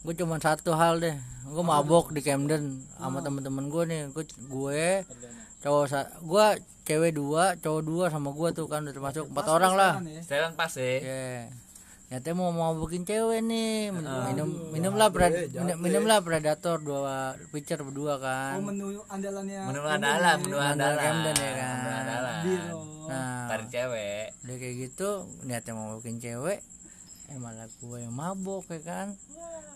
gue 0.00 0.14
cuma 0.14 0.36
satu 0.36 0.72
hal 0.72 0.98
deh. 0.98 1.14
Gue 1.44 1.62
mabok 1.62 2.10
di 2.10 2.20
Camden 2.20 2.64
sama 2.94 3.20
temen-temen 3.20 3.66
gue 3.66 3.82
nih. 3.84 4.00
Gue 4.08 4.24
gue 4.24 4.82
cowok 5.60 5.84
sa- 5.86 6.12
gue 6.16 6.44
cewek 6.82 7.12
dua 7.12 7.54
cowok 7.54 7.82
dua 7.82 8.04
sama 8.08 8.30
gue 8.30 8.48
tuh 8.50 8.66
kan 8.66 8.80
udah 8.80 8.90
termasuk 8.90 9.24
empat 9.26 9.44
orang 9.46 9.72
lah. 9.76 9.92
Setelan 10.20 10.52
pas 10.54 10.72
ya. 10.72 10.96
Ya 12.10 12.18
nyatanya 12.18 12.34
mau 12.34 12.50
mabokin 12.50 13.06
cewek 13.06 13.38
nih 13.40 13.94
minum 13.94 14.18
minum 14.26 14.48
minum 14.74 14.92
lah 14.94 15.08
pred, 15.08 15.46
minum, 15.48 15.78
minum 15.78 16.04
lah 16.04 16.18
predator 16.18 16.76
dua 16.76 17.38
pitcher 17.48 17.78
berdua 17.80 18.18
kan 18.18 18.58
Oh 18.58 18.66
menu 18.66 18.98
andalannya. 19.06 19.62
Menu 19.70 19.80
andalan, 19.80 20.36
menu 20.40 20.58
andalan. 20.58 20.98
Camden 20.98 21.36
ya 21.38 21.52
kan. 21.54 21.74
Menu 21.78 21.94
andalan. 21.94 22.40
nah 23.06 23.46
Tarik 23.46 23.68
cewek. 23.68 24.26
udah 24.40 24.56
kayak 24.56 24.74
gitu 24.80 25.10
niatnya 25.42 25.72
mau 25.72 25.94
bikin 25.96 26.18
cewek 26.18 26.58
eh 27.26 27.38
malah 27.38 27.70
gue 27.70 27.98
yang 28.00 28.10
mabok 28.10 28.66
ya 28.66 28.80
kan 28.80 29.08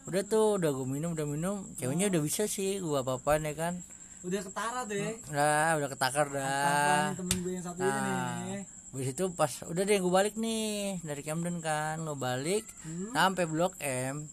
udah 0.05 0.23
tuh 0.25 0.59
udah 0.59 0.75
gue 0.75 0.87
minum 0.91 1.15
udah 1.15 1.23
minum 1.25 1.63
ceweknya 1.77 2.11
udah 2.11 2.19
bisa 2.19 2.45
sih 2.45 2.83
gue 2.83 2.99
apa 2.99 3.15
apaan 3.15 3.47
ya 3.47 3.55
kan 3.55 3.75
Udah 4.21 4.41
ketara 4.41 4.81
tuh 4.83 4.97
ya. 4.97 5.13
lah 5.31 5.77
udah 5.77 5.89
ketakar 5.89 6.27
dah 6.31 7.13
temen 7.15 7.37
gue 7.39 7.53
yang 7.53 7.63
satu 7.63 7.79
ini 7.79 7.87
Nah, 7.87 8.35
nih. 8.43 8.63
Habis 8.95 9.11
itu 9.11 9.27
pas 9.35 9.51
udah 9.67 9.83
deh 9.83 9.99
gue 9.99 10.13
balik 10.15 10.39
nih 10.39 11.03
dari 11.03 11.27
Camden 11.27 11.59
kan 11.59 11.99
gue 11.99 12.15
balik 12.15 12.63
sampai 13.11 13.43
Blok 13.51 13.75
M 13.83 14.31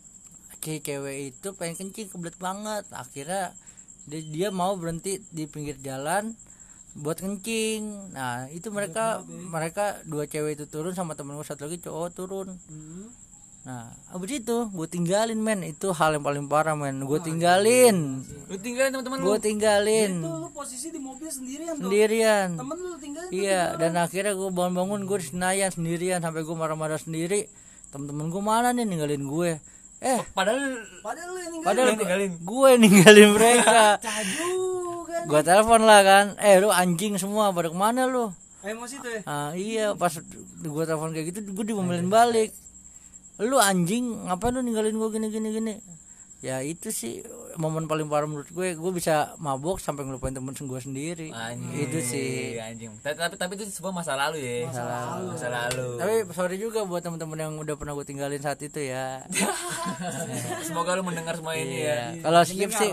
si 0.61 0.77
cewek 0.77 1.33
itu 1.33 1.57
pengen 1.57 1.89
kencing 1.89 2.13
kebelet 2.13 2.37
banget. 2.37 2.85
Akhirnya 2.93 3.57
dia, 4.05 4.21
dia 4.21 4.49
mau 4.53 4.77
berhenti 4.77 5.17
di 5.33 5.49
pinggir 5.49 5.81
jalan 5.81 6.37
buat 6.93 7.17
kencing. 7.17 8.13
Nah 8.13 8.45
itu 8.53 8.69
mereka 8.69 9.25
mereka 9.25 9.97
dua 10.05 10.29
cewek 10.29 10.61
itu 10.61 10.69
turun 10.69 10.93
sama 10.93 11.17
temen 11.17 11.33
gue 11.33 11.47
satu 11.49 11.65
lagi 11.65 11.81
cowok 11.81 12.09
turun 12.13 12.53
nah 13.61 13.93
abis 14.09 14.41
itu 14.41 14.57
gue 14.67 14.87
tinggalin 14.89 15.37
men. 15.37 15.61
Itu 15.61 15.93
hal 15.93 16.17
yang 16.17 16.25
paling 16.25 16.49
parah 16.49 16.73
men. 16.73 17.05
Gue 17.05 17.21
tinggalin. 17.21 18.25
Lu 18.49 18.57
tinggalin 18.57 18.89
teman-teman 18.89 19.17
lu. 19.21 19.25
gue 19.29 19.37
tinggalin. 19.39 20.11
Itu 20.17 20.33
lu 20.33 20.49
posisi 20.49 20.89
di 20.89 20.97
mobil 20.97 21.29
sendirian 21.29 21.77
tuh. 21.77 21.85
sendirian. 21.85 22.47
Temen 22.57 22.75
lu 22.75 22.97
tinggalin 22.97 23.29
iya 23.29 23.77
dan 23.77 23.93
akhirnya 23.95 24.33
gue 24.33 24.49
bangun-bangun 24.49 25.05
gue 25.05 25.17
di 25.21 25.27
Senayan 25.29 25.69
sendirian 25.69 26.19
sampai 26.19 26.41
gue 26.41 26.55
marah-marah 26.55 26.97
sendiri. 26.97 27.45
Temen-temen 27.89 28.27
gue 28.27 28.41
mana 28.41 28.71
nih 28.71 28.83
ninggalin 28.83 29.23
gue 29.23 29.51
eh 30.01 30.17
Padahal 30.33 30.81
Padahal 31.05 31.29
lu 31.29 31.37
yang 31.37 31.53
padahal 31.61 31.93
Lu 31.93 32.01
ninggalin. 32.01 32.31
gue 32.41 32.69
ninggalin 32.81 33.29
mereka. 33.37 34.01
Caju 34.01 34.53
kan. 35.05 35.23
gue 35.29 35.41
telepon 35.45 35.81
lah 35.85 36.01
kan. 36.01 36.25
Eh 36.41 36.57
lu 36.57 36.73
anjing 36.73 37.21
semua 37.21 37.53
pada 37.53 37.69
ke 37.69 37.77
mana 37.77 38.09
lu? 38.09 38.33
Emosi 38.61 38.97
tuh 38.97 39.09
ya. 39.09 39.21
ah, 39.25 39.49
iya 39.53 39.93
pas 39.93 40.13
gue 40.17 40.83
telepon 40.83 41.13
kayak 41.13 41.29
gitu 41.29 41.45
gue 41.45 41.65
diomelin 41.67 42.09
balik 42.09 42.49
lu 43.41 43.57
anjing 43.57 44.29
ngapain 44.29 44.53
lu 44.53 44.61
ninggalin 44.61 44.93
gue 44.95 45.09
gini 45.09 45.27
gini 45.33 45.49
gini? 45.49 45.73
Ya 46.41 46.61
itu 46.61 46.89
sih 46.93 47.25
momen 47.57 47.89
paling 47.89 48.07
parah 48.07 48.27
menurut 48.29 48.47
gue 48.47 48.75
gue 48.75 48.91
bisa 48.93 49.35
mabok 49.39 49.81
sampai 49.81 50.05
ngelupain 50.05 50.31
temen 50.31 50.53
gue 50.53 50.79
sendiri 50.79 51.29
Anjing. 51.33 51.73
itu 51.83 51.97
sih 51.99 52.55
anjing. 52.55 52.93
Tapi, 53.01 53.17
tapi 53.17 53.35
tapi 53.35 53.51
itu 53.57 53.65
sebuah 53.67 53.91
masa 53.91 54.13
lalu 54.13 54.37
ya. 54.39 54.69
Masa 54.69 54.83
lalu. 54.85 55.25
Masa 55.33 55.47
lalu. 55.49 55.87
tapi 55.97 56.13
sorry 56.31 56.55
juga 56.55 56.85
buat 56.85 57.01
temen-temen 57.01 57.37
yang 57.39 57.53
udah 57.57 57.75
pernah 57.75 57.97
gue 57.97 58.05
tinggalin 58.05 58.39
saat 58.39 58.61
itu 58.61 58.79
ya 58.79 59.25
Semoga 60.67 60.95
lu 60.95 61.03
mendengar 61.03 61.35
semua 61.35 61.57
ini 61.57 61.83
ya. 61.83 62.13
Iya. 62.13 62.21
kalau 62.21 62.41
skip 62.45 62.71
sih 62.71 62.91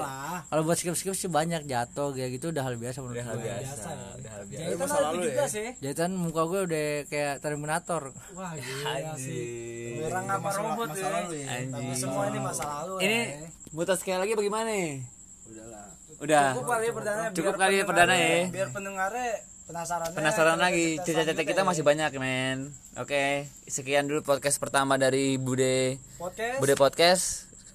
kalau 0.49 0.63
buat 0.65 0.77
skip 0.81 0.97
skip 0.97 1.15
sih 1.15 1.29
banyak 1.29 1.69
jatuh 1.69 2.11
kayak 2.11 2.41
gitu 2.41 2.51
udah 2.51 2.63
hal 2.65 2.75
biasa 2.75 2.99
menurut 3.05 3.21
Hal 3.21 3.37
gue 3.37 3.45
biasa. 3.45 3.89
Udah 4.19 4.33
hal 4.33 4.45
biasa. 4.49 4.65
Itu 4.65 4.77
masa 4.81 4.97
lalu 5.05 5.21
ya. 5.29 5.45
ya. 5.45 5.73
jahitan 5.85 6.11
muka 6.17 6.43
gue 6.49 6.61
udah 6.65 6.85
kayak 7.07 7.35
Terminator 7.39 8.03
Wah 8.33 8.53
gila 8.57 9.13
sih. 9.21 9.37
Anjing. 9.37 10.07
Orang 10.09 10.25
apa 10.27 10.49
robot 10.57 10.89
masa 10.89 11.07
ya. 11.07 11.21
ya. 11.29 11.47
Anjing. 11.61 11.89
Semua 11.95 12.23
ini 12.31 12.39
masa 12.41 12.65
lalu 12.65 12.95
Ini 13.05 13.19
ya. 13.21 13.49
buta 13.69 13.95
sekali 13.95 14.19
lagi 14.19 14.33
bagaimana 14.33 14.48
nih? 14.53 15.05
udahlah 15.49 15.89
Udah. 16.19 16.51
Cukup 16.51 16.67
kali 16.67 16.85
ya 16.91 16.93
perdana. 16.93 17.23
Cukup 17.31 17.55
kali 17.55 17.75
ya 17.79 17.85
perdana 17.87 18.15
ya. 18.19 18.51
Biar 18.51 18.69
pendengarnya 18.75 19.31
penasaran. 19.71 20.09
Penasaran 20.17 20.59
lagi 20.59 20.99
cerita-cerita 21.07 21.45
kita 21.47 21.63
masih 21.63 21.87
banyak 21.87 22.11
men. 22.19 22.75
Oke, 22.99 23.47
sekian 23.71 24.11
dulu 24.11 24.27
podcast 24.27 24.59
pertama 24.59 24.99
dari 24.99 25.39
Bude 25.39 26.01
podcast. 26.19 26.59
Bude 26.59 26.75
Podcast. 26.75 27.25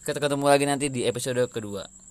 Kita 0.03 0.19
ketemu 0.19 0.45
lagi 0.51 0.65
nanti 0.67 0.91
di 0.91 1.07
episode 1.07 1.39
kedua. 1.47 2.02